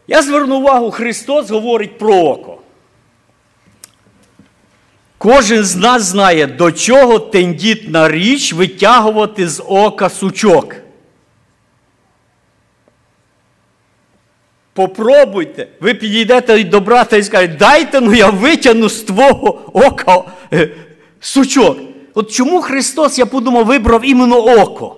[0.06, 2.61] Я зверну увагу, Христос говорить про око.
[5.22, 10.76] Кожен з нас знає, до чого тендітна річ витягувати з ока сучок.
[14.72, 20.68] Попробуйте, ви підійдете до брата і скажете, дайте ну я витягну з твого ока е,
[21.20, 21.78] сучок.
[22.14, 24.96] От чому Христос, я подумав, вибрав іменно око?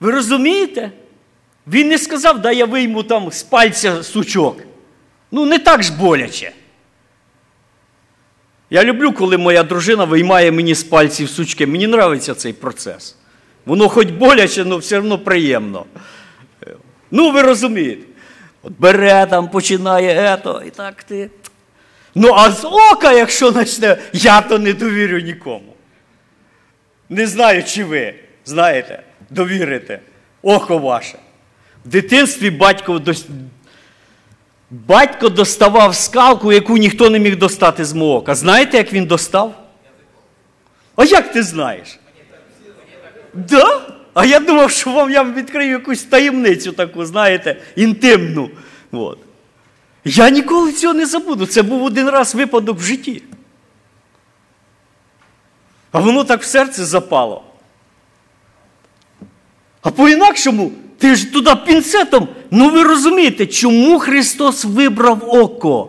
[0.00, 0.90] Ви розумієте?
[1.66, 4.56] Він не сказав, дай я вийму там з пальця сучок.
[5.30, 6.52] Ну, не так ж боляче.
[8.74, 11.66] Я люблю, коли моя дружина виймає мені з пальців сучки.
[11.66, 13.16] Мені подобається цей процес.
[13.66, 15.84] Воно хоч боляче, але все одно приємно.
[17.10, 18.02] Ну, ви розумієте.
[18.62, 21.30] От бере там, починає ето, і так ти.
[22.14, 25.74] Ну, а з ока, якщо почне, я то не довірю нікому.
[27.08, 28.14] Не знаю, чи ви
[28.44, 30.00] знаєте, довірите
[30.42, 31.18] око ваше.
[31.84, 32.92] В дитинстві батько
[34.74, 38.34] Батько доставав скалку, яку ніхто не міг достати з мого ока.
[38.34, 39.54] Знаєте, як він достав?
[40.96, 41.98] А як ти знаєш?
[43.34, 43.80] Да?
[44.14, 48.50] А я думав, що вам я відкрию якусь таємницю таку, знаєте, інтимну.
[48.92, 49.18] От.
[50.04, 51.46] Я ніколи цього не забуду.
[51.46, 53.22] Це був один раз випадок в житті.
[55.92, 57.44] А воно так в серце запало.
[59.82, 60.72] А по-інакшому,
[61.04, 62.28] ти ж туди пінцетом.
[62.50, 65.88] Ну ви розумієте, чому Христос вибрав око?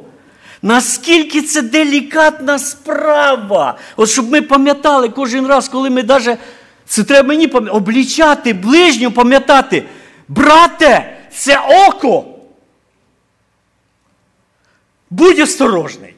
[0.61, 3.78] Наскільки це делікатна справа?
[3.95, 6.38] От щоб ми пам'ятали кожен раз, коли ми навіть,
[6.86, 9.84] це треба мені пам'ятати, облічати, ближню пам'ятати.
[10.28, 12.26] Брате, це око.
[15.09, 16.13] Будь осторожний.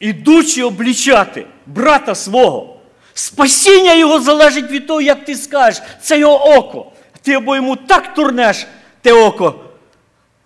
[0.00, 2.76] Ідучи облічати брата свого,
[3.14, 6.92] спасіння його залежить від того, як ти скажеш, це його око.
[7.22, 8.66] Ти або йому так турнеш
[9.02, 9.54] те око.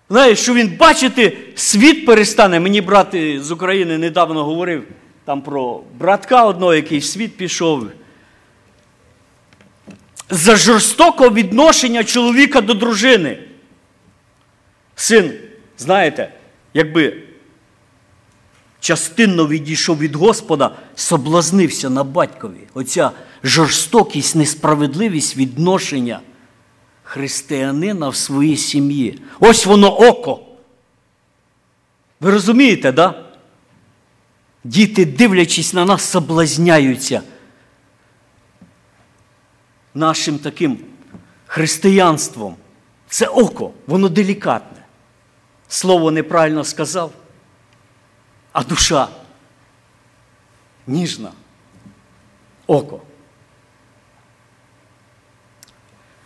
[0.09, 2.59] Знаєш, що він бачити, світ перестане.
[2.59, 4.83] Мені брат з України недавно говорив
[5.25, 7.87] там про братка одного, який світ пішов.
[10.29, 13.37] За жорстокого відношення чоловіка до дружини.
[14.95, 15.33] Син,
[15.77, 16.33] знаєте,
[16.73, 17.23] якби
[18.79, 22.67] частинно відійшов від Господа, соблазнився на батькові.
[22.73, 23.11] Оця
[23.43, 26.19] жорстокість, несправедливість відношення
[27.07, 29.21] християнина в своїй сім'ї.
[29.39, 30.39] Ось воно око.
[32.19, 33.23] Ви розумієте, да?
[34.63, 37.21] Діти, дивлячись на нас, соблазняються
[39.93, 40.79] нашим таким
[41.45, 42.55] християнством.
[43.09, 44.83] Це око, воно делікатне.
[45.67, 47.11] Слово неправильно сказав,
[48.51, 49.07] а душа
[50.87, 51.31] ніжна.
[52.67, 53.01] Око.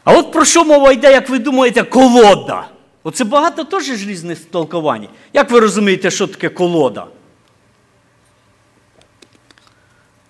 [0.03, 2.67] А от про що мова йде, як ви думаєте, колода?
[3.03, 5.07] Оце багато теж різних толкувань.
[5.33, 7.05] Як ви розумієте, що таке колода?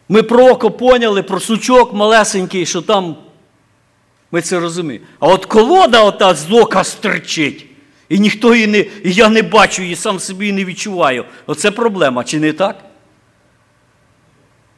[0.10, 3.16] Ми про око поняли, про сучок малесенький, що там.
[4.32, 5.06] Ми це розуміємо.
[5.20, 7.66] А от колода ота з ока стерчить.
[8.10, 11.26] І ніхто її не, і я не бачу її, сам собі і не відчуваю.
[11.48, 12.91] Оце проблема, чи не так?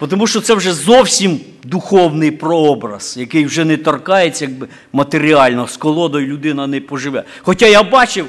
[0.10, 6.28] Тому що це вже зовсім духовний прообраз, який вже не торкається якби, матеріально, з колодою
[6.28, 7.24] людина не поживе.
[7.42, 8.26] Хоча я бачив,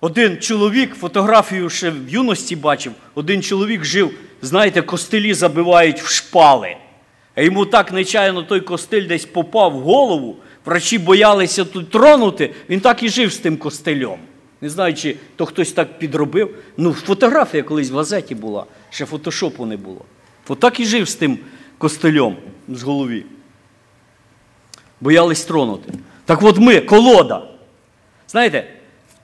[0.00, 4.10] один чоловік, фотографію ще в юності бачив, один чоловік жив,
[4.42, 6.76] знаєте, костелі забивають в шпали.
[7.34, 12.80] А йому так нечайно той костель десь попав в голову, врачі боялися тут тронути, він
[12.80, 14.18] так і жив з тим костелем.
[14.60, 16.54] Не знаю, чи то хтось так підробив.
[16.76, 20.04] Ну, фотографія колись в газеті була, ще фотошопу не було.
[20.48, 21.38] Отак і жив з тим
[21.78, 22.36] костелем
[22.68, 23.24] з голові.
[25.00, 25.92] Боялись тронути.
[26.24, 27.42] Так от ми, колода.
[28.28, 28.74] Знаєте,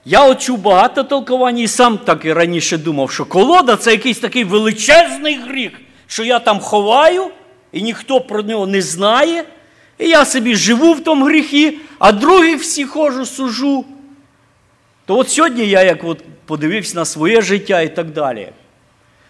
[0.05, 4.19] я от чув багато толкувань і сам так і раніше думав, що колода це якийсь
[4.19, 5.71] такий величезний гріх,
[6.07, 7.27] що я там ховаю,
[7.71, 9.43] і ніхто про нього не знає.
[9.97, 13.85] І я собі живу в тому гріхі, а других всі хожу, сужу.
[15.07, 18.51] То от сьогодні я як от подивився на своє життя і так далі.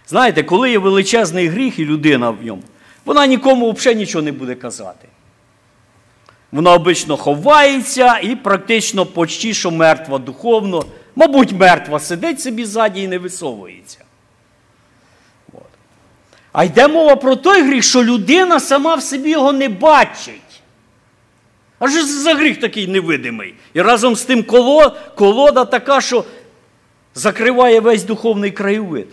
[0.07, 2.63] Знаєте, коли є величезний гріх і людина в ньому,
[3.05, 5.07] вона нікому взагалі нічого не буде казати.
[6.51, 10.85] Вона обично ховається і практично почти що мертва духовно.
[11.15, 13.99] Мабуть, мертва сидить собі ззаді і не висовується.
[15.53, 15.61] От.
[16.51, 20.46] А йде мова про той гріх, що людина сама в собі його не бачить.
[21.79, 23.53] А що за гріх такий невидимий?
[23.73, 24.43] І разом з тим
[25.15, 26.23] колода така, що
[27.15, 29.07] закриває весь духовний краєвид.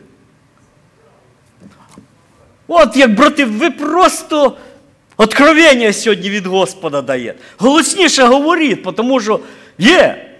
[2.68, 4.56] От як, брати, ви просто
[5.16, 7.38] откровення сьогодні від Господа даєте.
[7.58, 9.40] Голосніше говоріть, тому що
[9.78, 10.33] є.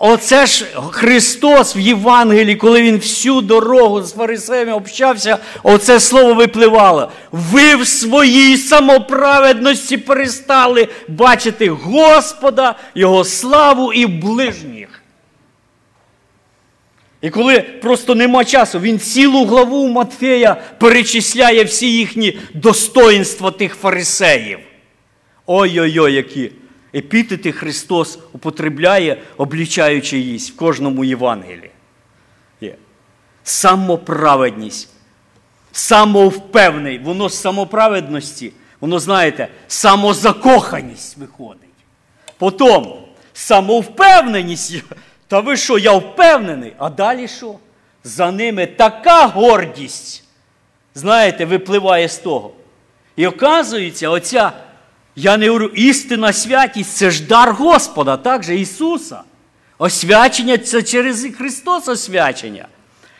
[0.00, 7.10] Оце ж Христос в Євангелії, коли Він всю дорогу з фарисеями общався, оце слово випливало.
[7.32, 15.02] Ви в своїй самоправедності перестали бачити Господа, Його славу і ближніх.
[17.20, 24.58] І коли просто нема часу, він цілу главу Матфея перечисляє всі їхні достоїнства тих фарисеїв.
[25.46, 26.50] Ой-ой-ой, які
[26.94, 31.70] епітети Христос употребляє, облічаючи їсть в кожному Євангелії.
[32.60, 32.74] Є.
[33.44, 34.88] Самоправедність,
[35.72, 41.62] самовпевний, воно з самоправедності, воно, знаєте, самозакоханість виходить.
[42.38, 42.86] Потім
[43.32, 44.82] самовпевненість.
[45.28, 46.72] Та ви що, я впевнений?
[46.78, 47.54] А далі що?
[48.04, 50.24] За ними така гордість,
[50.94, 52.52] знаєте, випливає з того.
[53.16, 54.52] І оказується, оця,
[55.18, 59.22] я не говорю, істина святість це ж дар Господа, так же Ісуса.
[59.78, 62.68] Освячення це через Христос освячення.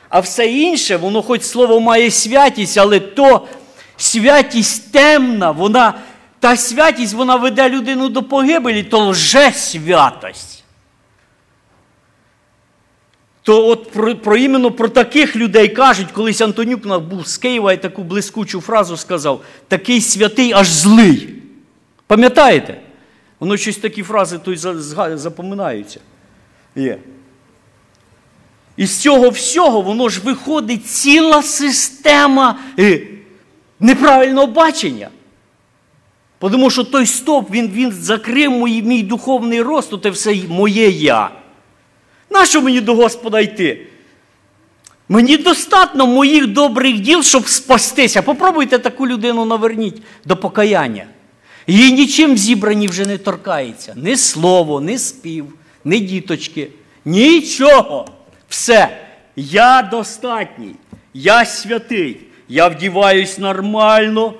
[0.08, 3.48] А все інше, воно хоч слово має святість, але то
[3.96, 5.94] святість темна, вона,
[6.40, 10.64] та святість вона веде людину до погибелі, то лже святость.
[13.42, 17.82] то от про, про іменно про таких людей кажуть, колись Антонюк був з Києва і
[17.82, 21.37] таку блискучу фразу сказав: такий святий аж злий.
[22.08, 22.80] Пам'ятаєте?
[23.40, 24.56] Воно щось такі фрази то й
[25.16, 26.00] запоминаються.
[26.76, 26.98] Є.
[28.76, 33.00] І з цього всього воно ж виходить ціла система е,
[33.80, 35.08] неправильного бачення.
[36.38, 40.88] Тому що той стоп, він він закрив мій, мій духовний рост, то це все моє
[40.88, 41.30] я.
[42.30, 43.86] Нащо мені до Господа йти?
[45.08, 48.22] Мені достатньо моїх добрих діл, щоб спастися.
[48.22, 51.06] Попробуйте таку людину наверніть до покаяння.
[51.68, 53.92] Її нічим зібрані вже не торкається.
[53.96, 55.46] Ні слово, ні спів,
[55.84, 56.68] ні діточки.
[57.04, 58.08] Нічого.
[58.48, 58.98] Все.
[59.36, 60.74] Я достатній.
[61.14, 62.20] Я святий.
[62.48, 64.34] Я вдіваюсь нормально.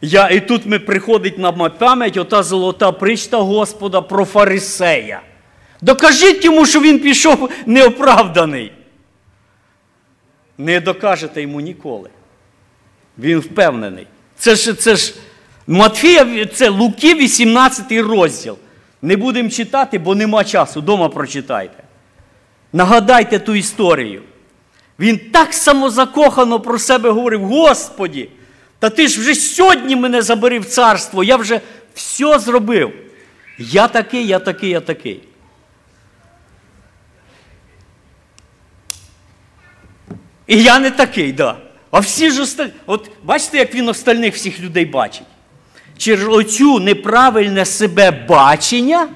[0.00, 5.20] Я, І тут ми приходить на пам'ять ота золота причта Господа про фарисея.
[5.80, 8.72] Докажіть йому, що він пішов неоправданий.
[10.58, 12.10] Не докажете йому ніколи.
[13.18, 14.06] Він впевнений.
[14.38, 15.14] Це ж це ж
[15.70, 18.58] Матфія, це Луки, 18 розділ.
[19.02, 20.80] Не будемо читати, бо нема часу.
[20.80, 21.82] Дома прочитайте.
[22.72, 24.22] Нагадайте ту історію.
[24.98, 28.28] Він так самозакохано про себе говорив: Господі,
[28.78, 31.60] та ти ж вже сьогодні мене забери в царство, я вже
[31.94, 32.92] все зробив.
[33.58, 35.22] Я такий, я такий, я такий.
[40.46, 41.56] І я не такий, да.
[41.90, 42.72] А всі ж остальні.
[42.86, 45.26] От бачите, як він остальних всіх людей бачить?
[46.00, 49.08] Через оцю неправильне себе бачення,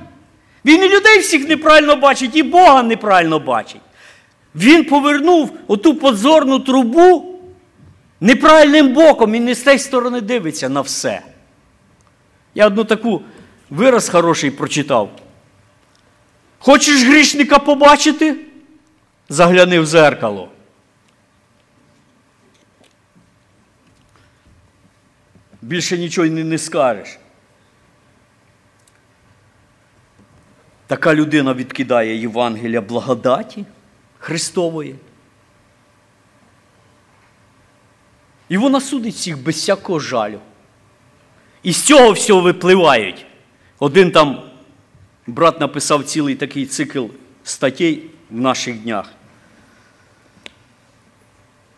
[0.65, 3.81] він і людей всіх неправильно бачить, і Бога неправильно бачить.
[4.55, 7.41] Він повернув оту подзорну трубу
[8.21, 11.23] неправильним боком і не з тієї сторони дивиться на все.
[12.55, 13.23] Я одну таку
[13.71, 15.11] вираз хороший прочитав.
[16.59, 18.37] Хочеш грішника побачити?
[19.29, 20.49] Загляни в зеркало.
[25.65, 27.19] Більше нічого не, не скажеш.
[30.87, 33.65] Така людина відкидає Євангелія благодаті
[34.19, 34.97] Христової.
[38.49, 40.41] І вона судить всіх без всякого жалю.
[41.63, 43.27] І з цього всього випливають.
[43.79, 44.43] Один там
[45.27, 47.05] брат написав цілий такий цикл
[47.45, 49.13] статей в наших днях.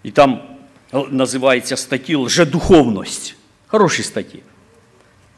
[0.03, 0.43] І там
[1.11, 3.37] називається статті Лжедуховність.
[3.67, 4.43] Хороші статті.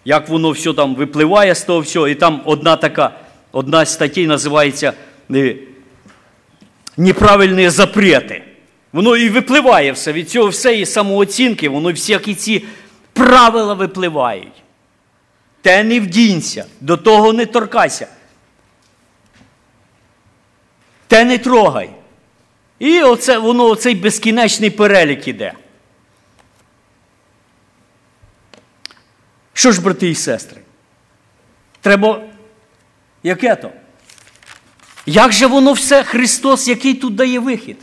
[0.05, 3.21] Як воно все там випливає з того всього, і там одна така,
[3.53, 4.93] одна з статей називається
[5.31, 5.57] е,
[6.97, 8.43] Неправильні запрети.
[8.93, 12.65] Воно і випливає все від цього всієї самооцінки, воно всякі ці
[13.13, 14.63] правила випливають.
[15.63, 18.07] Те не вдінься, до того не торкайся.
[21.07, 21.91] Те не трогай.
[22.79, 25.53] І оце, воно оцей безкінечний перелік іде.
[29.59, 30.61] Що ж, брати і сестри?
[31.81, 32.23] Треба,
[33.23, 33.71] яке то?
[35.07, 37.77] Як же воно все Христос, який тут дає вихід?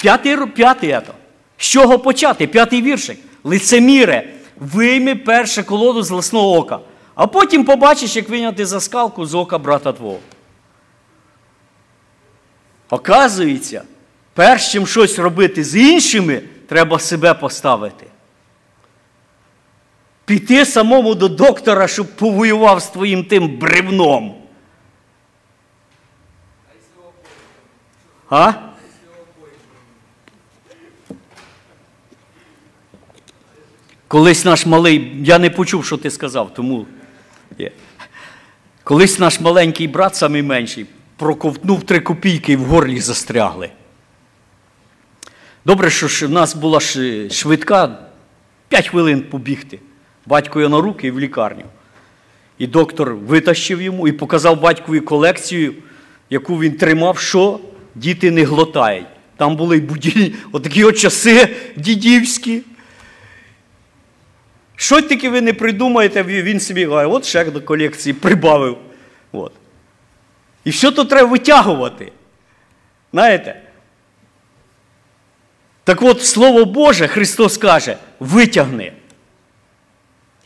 [0.00, 1.14] П'ятий п'ятий ето.
[1.58, 2.46] З чого почати?
[2.46, 3.18] П'ятий віршик.
[3.44, 6.80] Лицеміре, вийми перше колоду з власного ока,
[7.14, 10.18] а потім побачиш, як виняти заскалку з ока брата твого.
[12.90, 13.82] Оказується,
[14.34, 18.06] перш чим щось робити з іншими, треба себе поставити
[20.28, 24.34] піти самому до доктора, щоб повоював з твоїм тим бревном.
[28.30, 28.52] А?
[34.08, 36.86] Колись наш малий, я не почув, що ти сказав, тому.
[38.84, 43.70] Колись наш маленький брат, самий менший, проковтнув три копійки і в горлі застрягли.
[45.64, 46.80] Добре, що в нас була
[47.30, 47.98] швидка,
[48.68, 49.78] п'ять хвилин побігти
[50.28, 51.64] батько його на руки і в лікарню.
[52.58, 55.74] І доктор витащив йому і показав батькові колекцію,
[56.30, 57.60] яку він тримав, що
[57.94, 59.06] діти не глотають.
[59.36, 62.62] Там були й будільні, отакі от часи дідівські.
[64.76, 68.78] Що таки ви не придумаєте, він собі каже, от ще до колекції прибавив.
[69.32, 69.52] От.
[70.64, 72.12] І все то треба витягувати.
[73.12, 73.62] Знаєте?
[75.84, 78.92] Так от, Слово Боже, Христос каже, витягни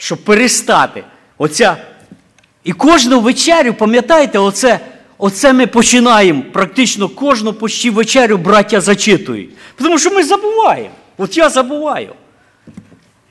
[0.03, 1.05] щоб перестати.
[1.39, 1.77] Оця...
[2.65, 4.81] І кожну вечерю, пам'ятаєте, оце
[5.19, 9.51] оце ми починаємо практично кожну почти вечерю браття зачитують.
[9.77, 10.91] Тому що ми забуваємо.
[11.19, 12.15] От я забуваю.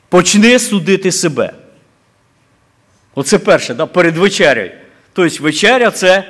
[0.10, 1.54] Почни судити себе.
[3.16, 4.72] Оце перше, да, перед вечерею.
[5.14, 6.24] Тобто вечеря це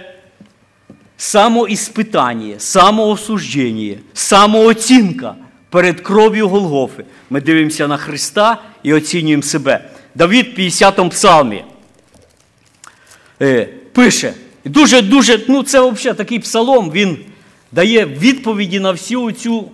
[1.18, 5.36] самоіспитання, самоосуждення, самооцінка
[5.70, 7.06] перед кров'ю Голгофи.
[7.30, 9.90] Ми дивимося на Христа і оцінюємо себе.
[10.16, 11.64] Давід в 50-му псалмі
[13.42, 14.34] е, пише,
[14.66, 17.18] дуже, дуже, ну це взагалі такий псалом, він
[17.72, 19.72] дає відповіді на всю цю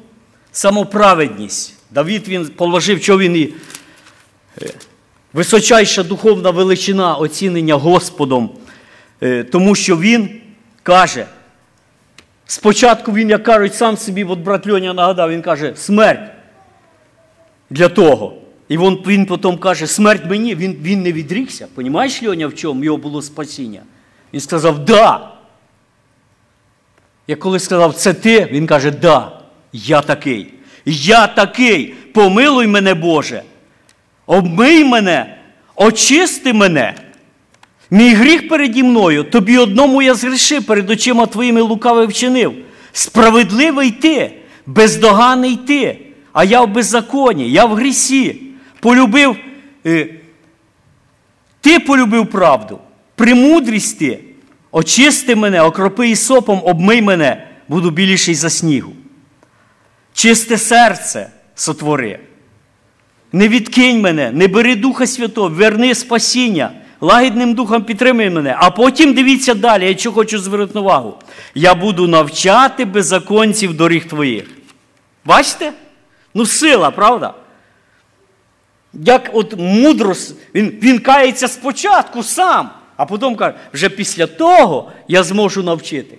[0.52, 1.74] самоправедність.
[1.92, 3.54] Давід він положив, що він і
[4.62, 4.70] е,
[5.34, 8.50] височайша духовна величина оцінення Господом,
[9.24, 10.42] е, тому що він
[10.84, 11.26] каже,
[12.46, 16.32] спочатку він, як кажуть, сам собі, от брат Льоня нагадав, він каже, смерть
[17.70, 18.47] для того.
[18.70, 21.68] І він, він потім каже, смерть мені, він він не відрікся.
[21.76, 23.82] Понімаєш, Льоня, в чому його було спасіння?
[24.34, 25.32] Він сказав, да.
[27.28, 29.32] Я коли сказав, це ти, він каже, да,
[29.74, 30.53] я такий.
[30.86, 31.93] Я такий.
[32.13, 33.43] Помилуй мене, Боже.
[34.26, 35.38] Обмий мене,
[35.76, 36.95] очисти мене.
[37.91, 42.53] Мій гріх переді мною, тобі одному я згрішив, перед очима твоїми лукавий вчинив.
[42.91, 44.32] Справедливий ти,
[44.65, 45.99] бездоганий ти,
[46.34, 48.47] а я в беззаконні, я в грісі.
[48.88, 49.36] Полюбив,
[49.86, 50.08] е,
[51.62, 52.80] ти полюбив правду,
[53.16, 54.20] премудрість ти,
[54.72, 58.94] очисти мене, окропи сопом, обмий мене, буду біліший за снігу.
[60.14, 62.20] Чисте серце сотвори.
[63.32, 66.72] Не відкинь мене, не бери Духа Святого, верни спасіння,
[67.02, 68.56] лагідним духом підтримай мене.
[68.60, 71.18] А потім дивіться далі, я що хочу звернути увагу.
[71.56, 74.50] Я буду навчати беззаконців доріг твоїх.
[75.26, 75.74] Бачите?
[76.34, 77.34] Ну, сила, правда?
[79.06, 85.24] Як от мудрость, він він кається спочатку сам, а потім каже, вже після того я
[85.24, 86.18] зможу навчити.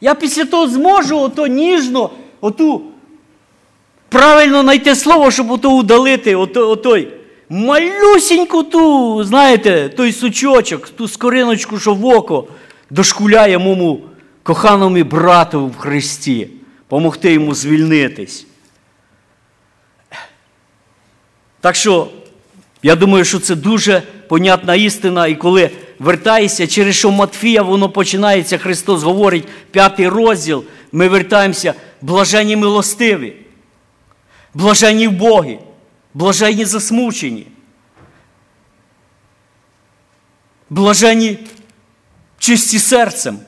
[0.00, 2.82] Я після того зможу ото ніжно, оту
[4.08, 7.08] правильно знайти слово, щоб ото удалити, ото, отой
[7.48, 12.44] малюсіньку ту, знаєте, той сучочок, ту скориночку, що в око
[12.90, 14.00] дошкуляє моєму
[14.42, 16.48] коханому брату в Христі,
[16.88, 18.46] помогти йому звільнитись.
[21.60, 22.08] Так що,
[22.82, 28.58] я думаю, що це дуже понятна істина, і коли вертаєшся, через що Матфія, воно починається,
[28.58, 33.36] Христос говорить, п'ятий розділ, ми вертаємося, блажені милостиві,
[34.54, 35.58] блажені в Богі,
[36.14, 37.46] блажені засмучені,
[40.70, 41.38] блажені
[42.38, 43.38] чисті серцем.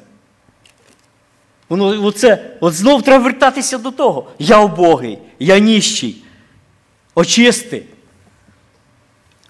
[1.68, 4.30] Воно, оце, От знов треба вертатися до того.
[4.38, 6.24] Я убогий, я ніщий.
[7.14, 7.82] Очисти.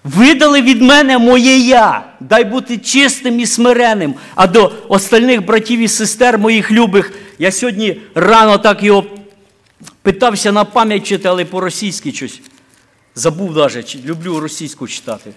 [0.03, 4.15] Видали від мене моє я, дай бути чистим і смиреним.
[4.35, 9.05] А до остальних братів і сестер моїх любих, я сьогодні рано так його
[10.01, 12.41] питався на пам'ять читати, але по-російськи щось.
[13.15, 15.31] Забув навіть, люблю російську читати.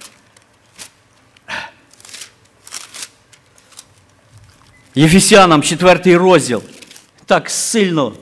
[4.94, 6.62] Єфесянам, четвертий розділ.
[7.26, 8.12] Так сильно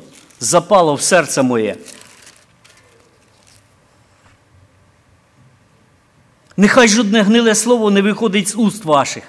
[0.40, 1.76] запало в серце моє.
[6.56, 9.24] Нехай жодне гниле слово не виходить з уст ваших,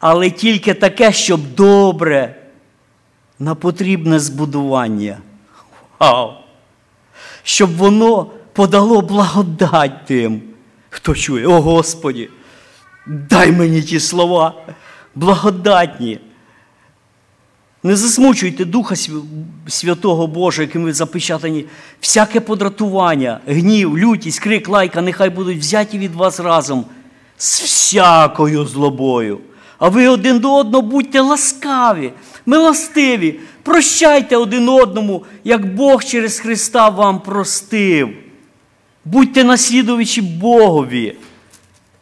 [0.00, 2.36] але тільки таке, щоб добре
[3.38, 5.18] на потрібне збудування.
[6.00, 6.32] Вау!
[7.42, 10.42] Щоб воно подало благодать тим,
[10.90, 12.28] хто чує, о Господі,
[13.06, 14.54] дай мені ті слова,
[15.14, 16.20] благодатні.
[17.82, 18.94] Не засмучуйте Духа
[19.66, 21.64] Святого Божого, яким ви запечатані,
[22.00, 26.84] всяке подратування, гнів, лютість, крик, лайка, нехай будуть взяті від вас разом
[27.38, 29.38] з всякою злобою.
[29.78, 32.12] А ви один до одного будьте ласкаві,
[32.46, 38.08] милостиві, прощайте один одному, як Бог через Христа вам простив.
[39.04, 41.16] Будьте наслідувачі Богові.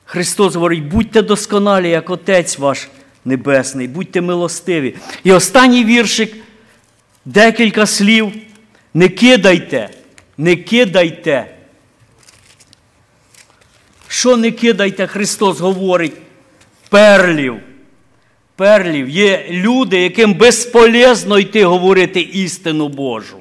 [0.05, 2.89] Христос говорить, будьте досконалі, як Отець ваш.
[3.24, 4.94] Небесний, будьте милостиві.
[5.24, 6.36] І останній віршик,
[7.24, 8.32] декілька слів.
[8.94, 9.90] Не кидайте,
[10.38, 11.56] не кидайте.
[14.08, 16.16] Що не кидайте, Христос говорить?
[16.88, 17.60] Перлів.
[18.56, 19.08] Перлів.
[19.08, 23.40] Є люди, яким безполезно йти говорити істину Божу.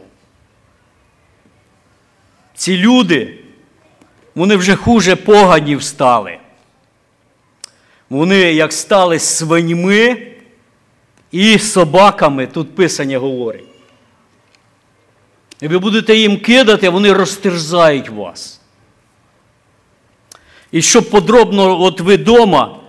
[2.56, 3.40] Ці люди,
[4.36, 6.38] вони вже хуже поганів стали.
[8.10, 10.28] Вони як стали свиньми
[11.32, 13.64] і собаками, тут Писання говорить.
[15.62, 18.62] І ви будете їм кидати, вони розтерзають вас.
[20.72, 22.80] І щоб подробно, от ви вдома,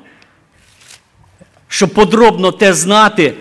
[1.69, 3.35] щоб подробно те знати,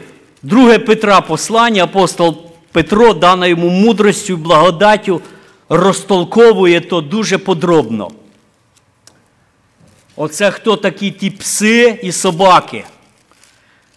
[0.44, 2.38] 2 Петра послання, апостол
[2.72, 5.22] Петро, дана йому мудростю і благодаттю,
[5.70, 8.12] розтолковує то дуже подробно.
[10.22, 12.84] Оце хто такі ті пси і собаки?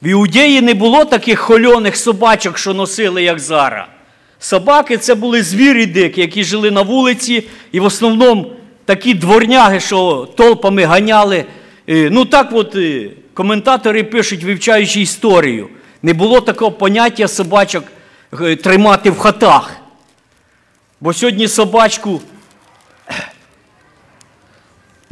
[0.02, 3.86] В Іудеї не було таких хольоних собачок, що носили, як зараз.
[4.38, 8.52] Собаки це були звірі дикі, які жили на вулиці, і в основному
[8.84, 11.44] такі дворняги, що толпами ганяли.
[11.88, 15.68] Е, Ну так от е, коментатори пишуть, вивчаючи історію.
[16.02, 17.84] Не було такого поняття собачок
[18.40, 19.76] е, тримати в хатах.
[21.00, 22.20] Бо сьогодні собачку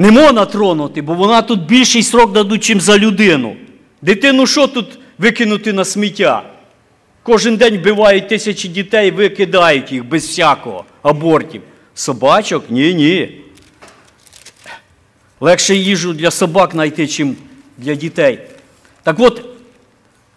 [0.01, 3.57] не можна тронути, бо вона тут більший срок дадуть, чим за людину.
[4.03, 6.43] Дитину що тут викинути на сміття?
[7.23, 11.63] Кожен день вбивають тисячі дітей, викидають їх без всякого абортів.
[11.95, 12.65] Собачок?
[12.71, 13.41] Ні, ні.
[15.41, 17.37] Легше їжу для собак знайти, чим
[17.79, 18.39] для дітей.
[19.03, 19.45] Так от,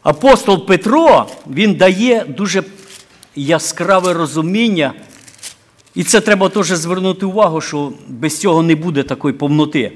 [0.02, 2.64] апостол Петро, він дає дуже
[3.36, 4.94] яскраве розуміння.
[5.96, 9.92] І це треба теж звернути увагу, що без цього не буде такої повноти.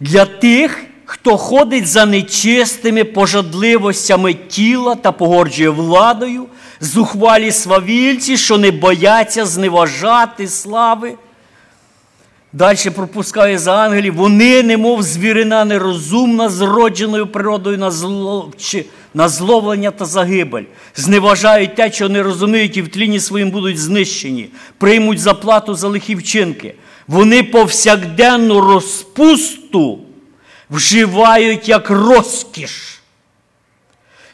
[0.00, 6.46] Для тих, хто ходить за нечистими пожадливостями тіла та погорджує владою,
[6.80, 11.14] зухвалі свавільці, що не бояться зневажати слави.
[12.52, 18.52] Далі пропускає за ангелів, вони, немов звірина нерозумна, зродженою природою на, зло,
[19.14, 24.48] на зловлення та загибель, зневажають те, що не розуміють, і в тліні своїм будуть знищені,
[24.78, 26.74] приймуть заплату за лихі вчинки.
[27.08, 29.98] Вони повсякденну розпусту
[30.70, 33.00] вживають як розкіш.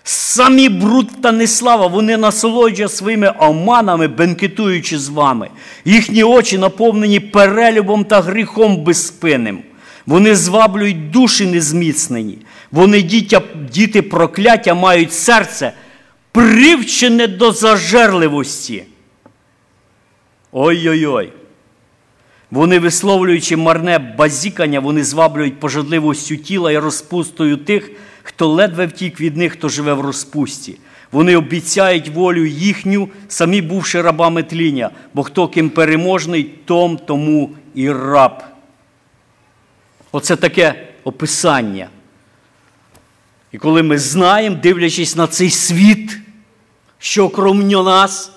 [0.05, 5.49] Самі бруд та неслава, вони насолоджують своїми оманами, бенкетуючи з вами.
[5.85, 9.62] Їхні очі наповнені перелюбом та гріхом безспинним.
[10.07, 12.39] Вони зваблюють душі незміцнені.
[12.73, 13.43] Вони дітя,
[13.73, 15.73] діти прокляття мають серце,
[16.33, 18.85] привчене до зажерливості.
[20.53, 21.33] Ой-ой-ой.
[22.51, 27.91] Вони, висловлюючи марне базікання, вони зваблюють пожадливостю тіла і розпустою тих,
[28.23, 30.79] хто ледве втік від них, хто живе в розпусті.
[31.12, 37.93] Вони обіцяють волю їхню, самі бувши рабами тління, бо хто ким переможний, том тому і
[37.93, 38.43] раб.
[40.12, 41.89] Оце таке описання.
[43.53, 46.18] І коли ми знаємо, дивлячись на цей світ,
[46.98, 48.32] що крім нас,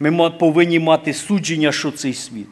[0.00, 2.48] ми повинні мати судження, що цей світ.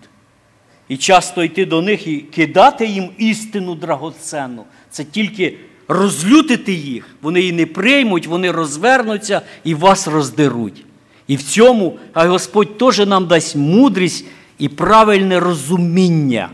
[0.89, 4.65] І часто йти до них і кидати їм істину драгоценну.
[4.91, 7.07] Це тільки розлютити їх.
[7.23, 10.85] Вони її не приймуть, вони розвернуться і вас роздеруть.
[11.27, 14.25] І в цьому а Господь теж нам дасть мудрість
[14.59, 16.51] і правильне розуміння.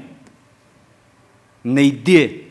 [1.64, 2.48] Не йди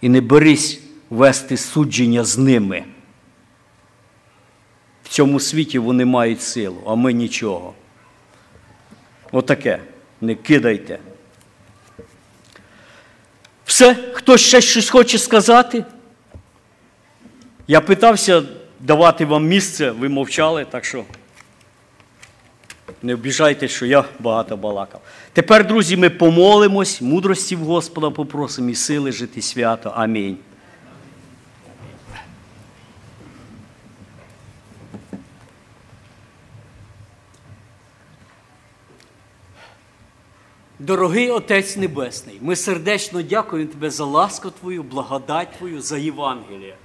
[0.00, 0.80] і не берись
[1.10, 2.84] вести судження з ними.
[5.02, 7.74] В цьому світі вони мають силу, а ми нічого.
[9.32, 9.80] Отаке.
[10.20, 10.98] Не кидайте.
[13.64, 15.84] Все, хтось ще щось хоче сказати?
[17.68, 18.42] Я питався
[18.80, 21.04] давати вам місце, ви мовчали, так що
[23.02, 25.00] не обіжайте, що я багато балакав.
[25.32, 29.92] Тепер, друзі, ми помолимось, мудрості в Господа попросимо і сили жити свято.
[29.96, 30.38] Амінь.
[40.78, 46.76] Дорогий Отець Небесний, ми сердечно дякуємо Тебе за ласку Твою, благодать Твою, за Євангеліє.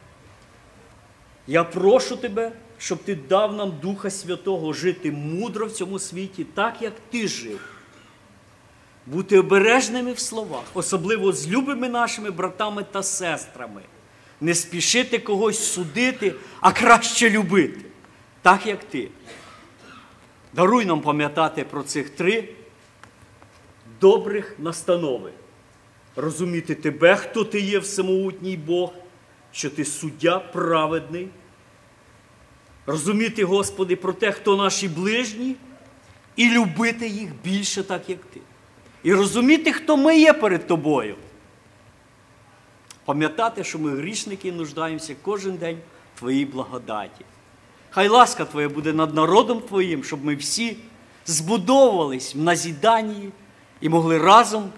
[1.47, 6.81] Я прошу Тебе, щоб Ти дав нам Духа Святого жити мудро в цьому світі, так
[6.81, 7.74] як Ти жив.
[9.05, 13.81] Бути обережними в словах, особливо з любими нашими братами та сестрами.
[14.41, 17.81] Не спішити когось судити, а краще любити,
[18.41, 19.09] так як ти.
[20.53, 22.49] Даруй нам пам'ятати про цих три
[24.01, 25.31] добрих настанови.
[26.15, 28.93] Розуміти тебе, хто ти є всемогутній Бог,
[29.51, 31.29] що ти суддя праведний.
[32.85, 35.55] Розуміти, Господи, про те, хто наші ближні,
[36.35, 38.41] і любити їх більше так, як ти.
[39.05, 41.15] І розуміти, хто ми є перед тобою.
[43.05, 45.77] Пам'ятати, що ми грішники і нуждаємося кожен день
[46.15, 47.25] в Твоїй благодаті.
[47.89, 50.77] Хай ласка Твоя буде над народом Твоїм, щоб ми всі
[51.25, 53.29] збудовувались в назіданні
[53.81, 54.69] і могли разом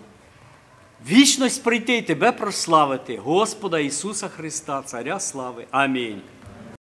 [1.10, 5.66] вічність прийти і Тебе прославити, Господа Ісуса Христа, Царя слави.
[5.72, 6.22] Амінь.